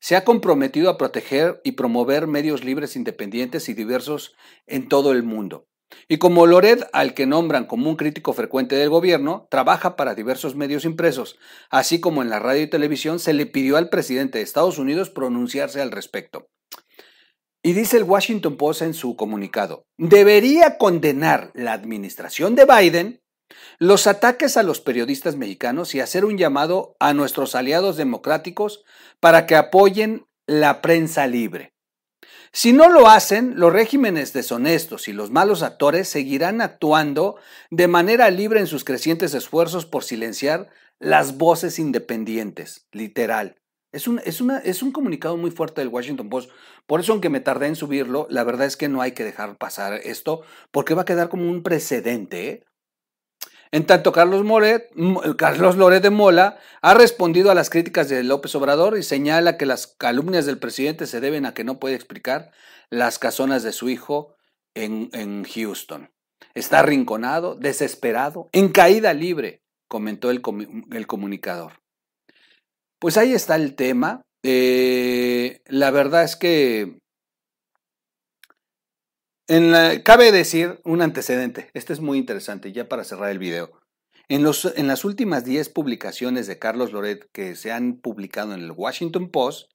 se 0.00 0.16
ha 0.16 0.24
comprometido 0.24 0.90
a 0.90 0.98
proteger 0.98 1.60
y 1.62 1.72
promover 1.72 2.26
medios 2.26 2.64
libres, 2.64 2.96
independientes 2.96 3.68
y 3.68 3.74
diversos 3.74 4.34
en 4.66 4.88
todo 4.88 5.12
el 5.12 5.22
mundo. 5.22 5.68
Y 6.08 6.18
como 6.18 6.48
Lored, 6.48 6.82
al 6.92 7.14
que 7.14 7.26
nombran 7.26 7.66
como 7.66 7.88
un 7.88 7.94
crítico 7.94 8.32
frecuente 8.32 8.74
del 8.74 8.88
gobierno, 8.88 9.46
trabaja 9.48 9.94
para 9.94 10.16
diversos 10.16 10.56
medios 10.56 10.84
impresos, 10.84 11.38
así 11.70 12.00
como 12.00 12.22
en 12.22 12.30
la 12.30 12.40
radio 12.40 12.62
y 12.62 12.70
televisión, 12.70 13.20
se 13.20 13.32
le 13.32 13.46
pidió 13.46 13.76
al 13.76 13.90
presidente 13.90 14.38
de 14.38 14.44
Estados 14.44 14.78
Unidos 14.78 15.08
pronunciarse 15.08 15.80
al 15.80 15.92
respecto. 15.92 16.48
Y 17.62 17.74
dice 17.74 17.98
el 17.98 18.04
Washington 18.04 18.56
Post 18.56 18.82
en 18.82 18.94
su 18.94 19.16
comunicado, 19.16 19.84
debería 19.98 20.78
condenar 20.78 21.50
la 21.54 21.72
administración 21.72 22.54
de 22.54 22.64
Biden 22.64 23.20
los 23.78 24.06
ataques 24.06 24.56
a 24.56 24.62
los 24.62 24.80
periodistas 24.80 25.36
mexicanos 25.36 25.94
y 25.94 26.00
hacer 26.00 26.24
un 26.24 26.38
llamado 26.38 26.96
a 27.00 27.14
nuestros 27.14 27.54
aliados 27.54 27.96
democráticos 27.96 28.84
para 29.18 29.46
que 29.46 29.56
apoyen 29.56 30.26
la 30.46 30.80
prensa 30.82 31.26
libre. 31.26 31.74
Si 32.52 32.72
no 32.72 32.88
lo 32.88 33.08
hacen, 33.08 33.54
los 33.60 33.72
regímenes 33.72 34.32
deshonestos 34.32 35.06
y 35.06 35.12
los 35.12 35.30
malos 35.30 35.62
actores 35.62 36.08
seguirán 36.08 36.60
actuando 36.60 37.36
de 37.70 37.86
manera 37.86 38.30
libre 38.30 38.58
en 38.58 38.66
sus 38.66 38.84
crecientes 38.84 39.34
esfuerzos 39.34 39.86
por 39.86 40.02
silenciar 40.02 40.68
las 40.98 41.38
voces 41.38 41.78
independientes, 41.78 42.86
literal. 42.90 43.59
Es 43.92 44.06
un, 44.06 44.20
es, 44.24 44.40
es 44.64 44.82
un 44.82 44.92
comunicado 44.92 45.36
muy 45.36 45.50
fuerte 45.50 45.80
del 45.80 45.88
Washington 45.88 46.28
Post. 46.28 46.50
Por 46.86 47.00
eso, 47.00 47.12
aunque 47.12 47.28
me 47.28 47.40
tardé 47.40 47.66
en 47.66 47.76
subirlo, 47.76 48.26
la 48.30 48.44
verdad 48.44 48.66
es 48.66 48.76
que 48.76 48.88
no 48.88 49.02
hay 49.02 49.12
que 49.12 49.24
dejar 49.24 49.56
pasar 49.56 49.94
esto, 49.94 50.42
porque 50.70 50.94
va 50.94 51.02
a 51.02 51.06
quedar 51.06 51.28
como 51.28 51.50
un 51.50 51.62
precedente. 51.62 52.48
¿eh? 52.48 52.64
En 53.72 53.86
tanto, 53.86 54.12
Carlos, 54.12 54.44
Moret, 54.44 54.90
Carlos 55.36 55.76
Loret 55.76 56.02
de 56.02 56.10
Mola 56.10 56.58
ha 56.82 56.94
respondido 56.94 57.50
a 57.50 57.54
las 57.54 57.70
críticas 57.70 58.08
de 58.08 58.24
López 58.24 58.54
Obrador 58.56 58.98
y 58.98 59.02
señala 59.02 59.56
que 59.56 59.66
las 59.66 59.86
calumnias 59.86 60.46
del 60.46 60.58
presidente 60.58 61.06
se 61.06 61.20
deben 61.20 61.46
a 61.46 61.54
que 61.54 61.62
no 61.62 61.78
puede 61.78 61.94
explicar 61.94 62.50
las 62.90 63.18
casonas 63.18 63.62
de 63.62 63.72
su 63.72 63.88
hijo 63.88 64.34
en, 64.74 65.10
en 65.12 65.44
Houston. 65.44 66.10
Está 66.54 66.80
arrinconado, 66.80 67.54
desesperado, 67.54 68.48
en 68.52 68.70
caída 68.70 69.14
libre, 69.14 69.62
comentó 69.86 70.30
el, 70.30 70.42
el 70.90 71.06
comunicador. 71.06 71.79
Pues 73.00 73.16
ahí 73.16 73.32
está 73.32 73.56
el 73.56 73.74
tema. 73.74 74.22
Eh, 74.42 75.62
la 75.66 75.90
verdad 75.90 76.22
es 76.22 76.36
que 76.36 76.98
en 79.48 79.72
cabe 80.02 80.30
decir 80.30 80.80
un 80.84 81.00
antecedente. 81.00 81.70
Este 81.72 81.94
es 81.94 82.00
muy 82.00 82.18
interesante, 82.18 82.72
ya 82.72 82.88
para 82.88 83.04
cerrar 83.04 83.30
el 83.30 83.38
video. 83.38 83.72
En, 84.28 84.44
los, 84.44 84.66
en 84.76 84.86
las 84.86 85.04
últimas 85.04 85.44
10 85.44 85.70
publicaciones 85.70 86.46
de 86.46 86.58
Carlos 86.58 86.92
Loret 86.92 87.26
que 87.32 87.56
se 87.56 87.72
han 87.72 87.96
publicado 87.96 88.54
en 88.54 88.60
el 88.60 88.70
Washington 88.70 89.30
Post, 89.30 89.70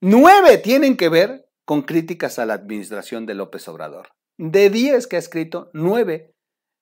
nueve 0.00 0.56
tienen 0.56 0.96
que 0.96 1.08
ver 1.08 1.50
con 1.64 1.82
críticas 1.82 2.38
a 2.38 2.46
la 2.46 2.54
administración 2.54 3.26
de 3.26 3.34
López 3.34 3.66
Obrador. 3.68 4.10
De 4.38 4.70
10 4.70 5.08
que 5.08 5.16
ha 5.16 5.18
escrito, 5.18 5.70
nueve 5.74 6.32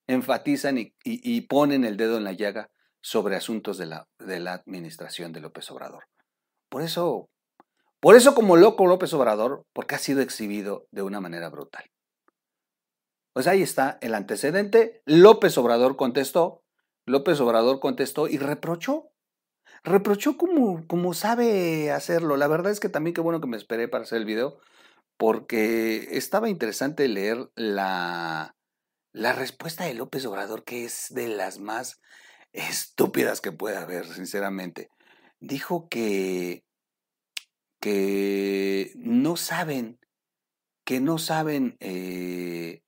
enfatizan 0.06 0.78
y, 0.78 0.94
y 1.02 1.40
ponen 1.42 1.84
el 1.84 1.96
dedo 1.96 2.18
en 2.18 2.24
la 2.24 2.32
llaga 2.32 2.70
sobre 3.02 3.36
asuntos 3.36 3.78
de 3.78 3.86
la, 3.86 4.08
de 4.18 4.40
la 4.40 4.54
administración 4.54 5.32
de 5.32 5.40
López 5.40 5.70
Obrador. 5.70 6.04
Por 6.68 6.82
eso, 6.82 7.28
por 8.00 8.16
eso 8.16 8.34
como 8.34 8.56
loco 8.56 8.86
López 8.86 9.12
Obrador, 9.14 9.64
porque 9.72 9.94
ha 9.94 9.98
sido 9.98 10.20
exhibido 10.20 10.86
de 10.90 11.02
una 11.02 11.20
manera 11.20 11.48
brutal. 11.48 11.84
Pues 13.32 13.46
ahí 13.46 13.62
está 13.62 13.98
el 14.00 14.14
antecedente. 14.14 15.02
López 15.06 15.56
Obrador 15.58 15.96
contestó, 15.96 16.62
López 17.06 17.40
Obrador 17.40 17.80
contestó 17.80 18.28
y 18.28 18.38
reprochó. 18.38 19.10
Reprochó 19.84 20.36
como, 20.36 20.86
como 20.86 21.14
sabe 21.14 21.92
hacerlo. 21.92 22.36
La 22.36 22.48
verdad 22.48 22.72
es 22.72 22.80
que 22.80 22.88
también 22.88 23.14
qué 23.14 23.20
bueno 23.20 23.40
que 23.40 23.46
me 23.46 23.56
esperé 23.56 23.86
para 23.86 24.04
hacer 24.04 24.18
el 24.18 24.24
video, 24.24 24.58
porque 25.16 26.08
estaba 26.16 26.48
interesante 26.48 27.06
leer 27.06 27.50
la, 27.54 28.56
la 29.12 29.32
respuesta 29.32 29.84
de 29.84 29.94
López 29.94 30.26
Obrador, 30.26 30.64
que 30.64 30.84
es 30.84 31.06
de 31.10 31.28
las 31.28 31.58
más 31.58 32.00
estúpidas 32.52 33.40
que 33.40 33.52
pueda 33.52 33.82
haber, 33.82 34.06
sinceramente. 34.06 34.90
Dijo 35.40 35.88
que, 35.88 36.64
que 37.80 38.92
no 38.96 39.36
saben, 39.36 39.98
que 40.84 41.00
no 41.00 41.18
saben, 41.18 41.76
eh, 41.80 42.82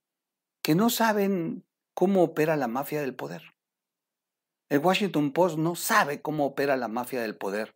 que 0.62 0.74
no 0.74 0.90
saben 0.90 1.64
cómo 1.94 2.22
opera 2.22 2.56
la 2.56 2.68
mafia 2.68 3.00
del 3.00 3.14
poder. 3.14 3.42
El 4.68 4.78
Washington 4.78 5.32
Post 5.32 5.58
no 5.58 5.74
sabe 5.74 6.22
cómo 6.22 6.46
opera 6.46 6.76
la 6.76 6.88
mafia 6.88 7.20
del 7.20 7.36
poder 7.36 7.74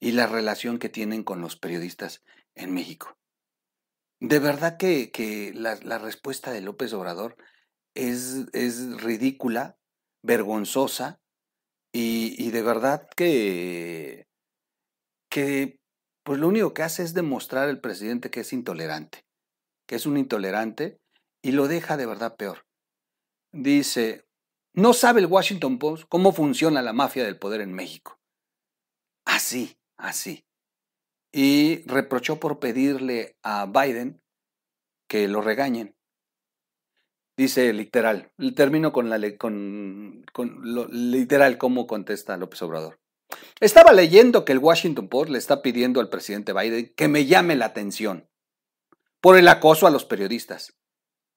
y 0.00 0.12
la 0.12 0.26
relación 0.26 0.78
que 0.78 0.88
tienen 0.88 1.22
con 1.22 1.40
los 1.40 1.56
periodistas 1.56 2.24
en 2.54 2.72
México. 2.72 3.16
De 4.20 4.38
verdad 4.38 4.76
que, 4.76 5.52
la, 5.54 5.76
la, 5.82 5.98
respuesta 5.98 6.50
de 6.50 6.60
López 6.60 6.92
Obrador 6.92 7.36
es, 7.94 8.46
es 8.52 9.02
ridícula, 9.02 9.78
vergonzosa 10.22 11.20
y, 11.92 12.50
de 12.50 12.62
verdad 12.62 13.08
que, 13.16 14.26
que, 15.30 15.78
pues 16.24 16.38
lo 16.38 16.48
único 16.48 16.72
que 16.72 16.82
hace 16.82 17.02
es 17.02 17.14
demostrar 17.14 17.68
al 17.68 17.80
presidente 17.80 18.30
que 18.30 18.40
es 18.40 18.52
intolerante, 18.52 19.24
que 19.88 19.96
es 19.96 20.06
un 20.06 20.16
intolerante 20.16 21.00
y 21.42 21.52
lo 21.52 21.68
deja 21.68 21.96
de 21.96 22.06
verdad 22.06 22.36
peor. 22.36 22.66
Dice, 23.52 24.24
no 24.74 24.92
sabe 24.92 25.20
el 25.20 25.26
Washington 25.26 25.78
Post 25.78 26.04
cómo 26.08 26.32
funciona 26.32 26.82
la 26.82 26.92
mafia 26.92 27.24
del 27.24 27.38
poder 27.38 27.60
en 27.60 27.72
México. 27.72 28.20
Así, 29.24 29.76
así. 29.96 30.44
Y 31.32 31.82
reprochó 31.86 32.38
por 32.38 32.60
pedirle 32.60 33.36
a 33.42 33.66
Biden 33.66 34.20
que 35.08 35.26
lo 35.26 35.40
regañen. 35.40 35.96
Dice 37.40 37.72
literal, 37.72 38.30
termino 38.54 38.92
con, 38.92 39.08
la, 39.08 39.18
con, 39.38 40.26
con 40.30 40.60
lo 40.62 40.86
literal 40.88 41.56
cómo 41.56 41.86
contesta 41.86 42.36
López 42.36 42.60
Obrador. 42.60 43.00
Estaba 43.60 43.94
leyendo 43.94 44.44
que 44.44 44.52
el 44.52 44.58
Washington 44.58 45.08
Post 45.08 45.30
le 45.30 45.38
está 45.38 45.62
pidiendo 45.62 46.00
al 46.00 46.10
presidente 46.10 46.52
Biden 46.52 46.92
que 46.94 47.08
me 47.08 47.24
llame 47.24 47.56
la 47.56 47.64
atención 47.64 48.28
por 49.22 49.38
el 49.38 49.48
acoso 49.48 49.86
a 49.86 49.90
los 49.90 50.04
periodistas. 50.04 50.76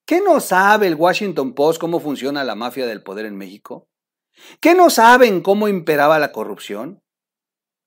¿Qué 0.05 0.19
no 0.19 0.41
sabe 0.41 0.87
el 0.87 0.95
Washington 0.95 1.53
Post 1.53 1.79
cómo 1.79 2.01
funciona 2.01 2.43
la 2.43 2.55
mafia 2.55 2.85
del 2.85 3.01
poder 3.01 3.25
en 3.25 3.37
México? 3.37 3.87
¿Qué 4.59 4.75
no 4.75 4.89
saben 4.89 5.39
cómo 5.39 5.69
imperaba 5.69 6.19
la 6.19 6.33
corrupción? 6.33 7.01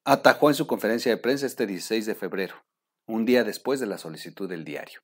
Atajó 0.06 0.48
en 0.48 0.54
su 0.54 0.66
conferencia 0.66 1.12
de 1.12 1.18
prensa 1.18 1.44
este 1.44 1.66
16 1.66 2.06
de 2.06 2.14
febrero, 2.14 2.64
un 3.06 3.26
día 3.26 3.44
después 3.44 3.78
de 3.78 3.84
la 3.84 3.98
solicitud 3.98 4.48
del 4.48 4.64
diario. 4.64 5.02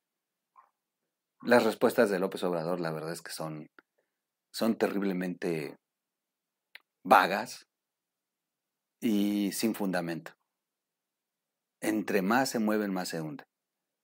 Las 1.45 1.65
respuestas 1.65 2.09
de 2.09 2.19
López 2.19 2.41
Obrador, 2.43 2.79
la 2.79 2.91
verdad 2.91 3.11
es 3.11 3.21
que 3.21 3.31
son, 3.31 3.69
son 4.53 4.77
terriblemente 4.77 5.75
vagas 7.03 7.67
y 9.01 9.51
sin 9.51 9.75
fundamento. 9.75 10.31
Entre 11.81 12.21
más 12.21 12.49
se 12.49 12.59
mueven, 12.59 12.93
más 12.93 13.09
se 13.09 13.19
hunde. 13.19 13.43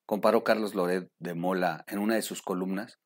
Comparó 0.05 0.43
Carlos 0.43 0.75
Loret 0.75 1.07
de 1.19 1.33
Mola 1.33 1.85
en 1.87 1.99
una 1.99 2.15
de 2.15 2.23
sus 2.23 2.41
columnas 2.41 2.99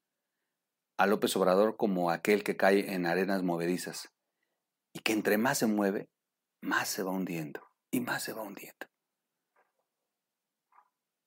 a 0.97 1.05
López 1.05 1.35
Obrador 1.35 1.77
como 1.77 2.09
aquel 2.09 2.43
que 2.43 2.57
cae 2.57 2.91
en 2.91 3.05
arenas 3.05 3.43
movedizas 3.43 4.09
y 4.93 4.99
que 4.99 5.13
entre 5.13 5.37
más 5.37 5.59
se 5.59 5.67
mueve, 5.67 6.09
más 6.59 6.87
se 6.87 7.03
va 7.03 7.11
hundiendo 7.11 7.61
y 7.91 7.99
más 7.99 8.23
se 8.23 8.33
va 8.33 8.41
hundiendo. 8.41 8.87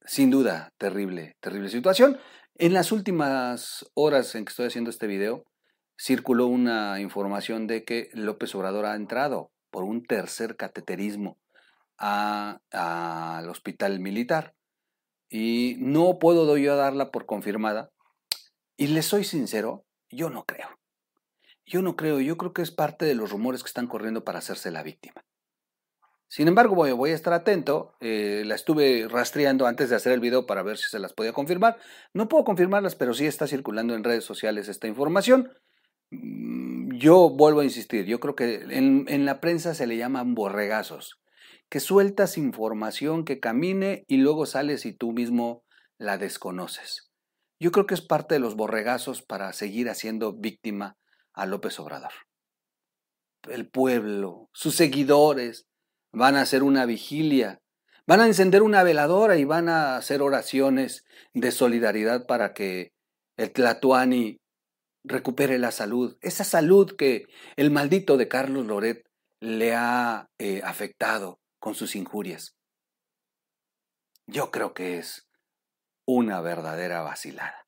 Sin 0.05 0.31
duda, 0.31 0.73
terrible, 0.77 1.37
terrible 1.41 1.69
situación. 1.69 2.19
En 2.59 2.73
las 2.73 2.91
últimas 2.91 3.85
horas 3.93 4.35
en 4.35 4.47
que 4.47 4.51
estoy 4.51 4.67
haciendo 4.69 4.89
este 4.89 5.07
video, 5.07 5.45
circuló 5.99 6.47
una 6.47 7.01
información 7.01 7.67
de 7.67 7.85
que 7.85 8.09
López 8.15 8.55
Obrador 8.55 8.87
ha 8.87 8.95
entrado 8.95 9.51
por 9.71 9.85
un 9.85 10.03
tercer 10.03 10.57
cateterismo 10.57 11.39
al 11.99 13.51
hospital 13.51 14.01
militar. 14.01 14.55
Y 15.29 15.77
no 15.81 16.19
puedo 16.19 16.57
yo 16.57 16.77
darla 16.77 17.11
por 17.11 17.27
confirmada. 17.27 17.91
Y 18.79 18.87
le 18.87 19.03
soy 19.03 19.25
sincero, 19.25 19.85
yo 20.09 20.31
no 20.31 20.47
creo. 20.47 20.69
Yo 21.67 21.83
no 21.83 21.95
creo, 21.95 22.21
yo 22.21 22.39
creo 22.39 22.55
que 22.55 22.63
es 22.63 22.71
parte 22.71 23.05
de 23.05 23.15
los 23.15 23.33
rumores 23.33 23.63
que 23.63 23.69
están 23.69 23.87
corriendo 23.87 24.25
para 24.25 24.39
hacerse 24.39 24.71
la 24.71 24.83
víctima. 24.83 25.27
Sin 26.29 26.49
embargo, 26.49 26.75
voy, 26.75 27.11
a 27.11 27.15
estar 27.15 27.33
atento. 27.33 27.97
Eh, 28.01 28.43
la 28.47 28.55
estuve 28.55 29.07
rastreando 29.09 29.67
antes 29.67 29.91
de 29.91 29.97
hacer 29.97 30.13
el 30.13 30.21
video 30.21 30.47
para 30.47 30.63
ver 30.63 30.77
si 30.77 30.89
se 30.91 30.99
las 30.99 31.13
podía 31.13 31.33
confirmar. 31.33 31.79
No 32.13 32.29
puedo 32.29 32.45
confirmarlas, 32.45 32.97
pero 32.97 33.15
sí 33.15 33.27
está 33.27 33.47
circulando 33.47 33.95
en 33.95 34.05
redes 34.05 34.25
sociales 34.25 34.69
esta 34.69 34.89
información. 34.89 35.53
Mm, 36.11 36.97
yo 36.99 37.31
vuelvo 37.31 37.61
a 37.61 37.65
insistir, 37.65 38.07
yo 38.07 38.21
creo 38.21 38.35
que 38.35 38.55
en, 38.71 39.05
en 39.09 39.25
la 39.25 39.41
prensa 39.41 39.75
se 39.75 39.87
le 39.87 39.97
llaman 39.97 40.35
borregazos, 40.35 41.21
que 41.69 41.81
sueltas 41.81 42.39
información 42.39 43.25
que 43.25 43.41
camine 43.41 44.05
y 44.09 44.17
luego 44.17 44.47
sales 44.47 44.85
y 44.87 44.93
tú 44.93 45.13
mismo 45.13 45.65
la 45.99 46.19
desconoces. 46.19 47.11
Yo 47.59 47.73
creo 47.73 47.87
que 47.87 47.95
es 47.95 48.03
parte 48.03 48.35
de 48.35 48.41
los 48.41 48.57
borregazos 48.57 49.23
para 49.23 49.53
seguir 49.53 49.89
haciendo 49.89 50.33
víctima 50.35 50.97
a 51.33 51.47
López 51.47 51.79
Obrador. 51.81 52.13
El 53.49 53.69
pueblo, 53.69 54.51
sus 54.53 54.75
seguidores, 54.75 55.67
van 56.17 56.35
a 56.35 56.41
hacer 56.41 56.63
una 56.63 56.87
vigilia, 56.87 57.61
van 58.07 58.21
a 58.21 58.27
encender 58.27 58.63
una 58.63 58.83
veladora 58.83 59.37
y 59.37 59.45
van 59.45 59.69
a 59.69 59.97
hacer 59.97 60.23
oraciones 60.23 61.05
de 61.35 61.51
solidaridad 61.53 62.27
para 62.27 62.55
que 62.55 62.95
el 63.37 63.53
Tlatuani 63.53 64.39
recupere 65.05 65.59
la 65.59 65.71
salud, 65.73 66.17
esa 66.23 66.45
salud 66.45 66.97
que 66.97 67.27
el 67.57 67.71
maldito 67.71 68.17
de 68.17 68.29
Carlos 68.29 68.65
Loret 68.65 69.05
le 69.41 69.75
ha 69.75 70.31
eh, 70.39 70.63
afectado 70.65 71.39
con 71.61 71.75
sus 71.75 71.95
injurias. 71.95 72.57
Yo 74.27 74.51
creo 74.51 74.73
que 74.73 74.97
es 74.97 75.29
una 76.07 76.41
verdadera 76.41 77.03
vacilada. 77.03 77.67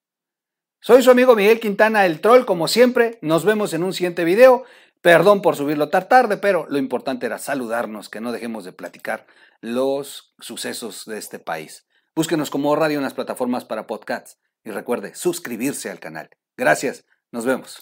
Soy 0.81 1.03
su 1.03 1.11
amigo 1.11 1.37
Miguel 1.37 1.61
Quintana, 1.61 2.07
el 2.07 2.23
troll, 2.23 2.47
como 2.47 2.67
siempre. 2.67 3.19
Nos 3.21 3.45
vemos 3.45 3.75
en 3.75 3.83
un 3.83 3.93
siguiente 3.93 4.25
video. 4.25 4.65
Perdón 5.01 5.43
por 5.43 5.55
subirlo 5.55 5.91
tan 5.91 6.09
tarde, 6.09 6.37
pero 6.37 6.67
lo 6.69 6.79
importante 6.79 7.27
era 7.27 7.39
saludarnos, 7.39 8.09
que 8.09 8.21
no 8.21 8.33
dejemos 8.33 8.65
de 8.65 8.73
platicar 8.73 9.27
los 9.61 10.35
sucesos 10.39 11.05
de 11.07 11.19
este 11.19 11.39
país. 11.39 11.87
Búsquenos 12.17 12.51
como 12.51 12.75
radio 12.75 12.99
en 12.99 13.05
las 13.05 13.15
plataformas 13.15 13.65
para 13.65 13.87
podcasts 13.87 14.39
y 14.65 14.71
recuerde 14.71 15.15
suscribirse 15.15 15.91
al 15.91 16.01
canal. 16.01 16.31
Gracias, 16.57 17.05
nos 17.31 17.45
vemos. 17.45 17.81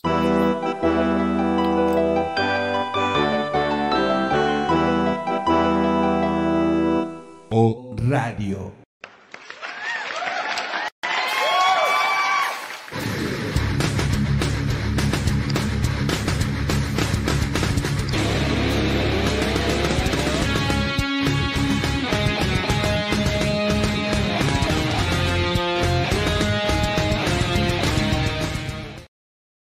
O 7.50 7.96
Radio. 7.96 8.85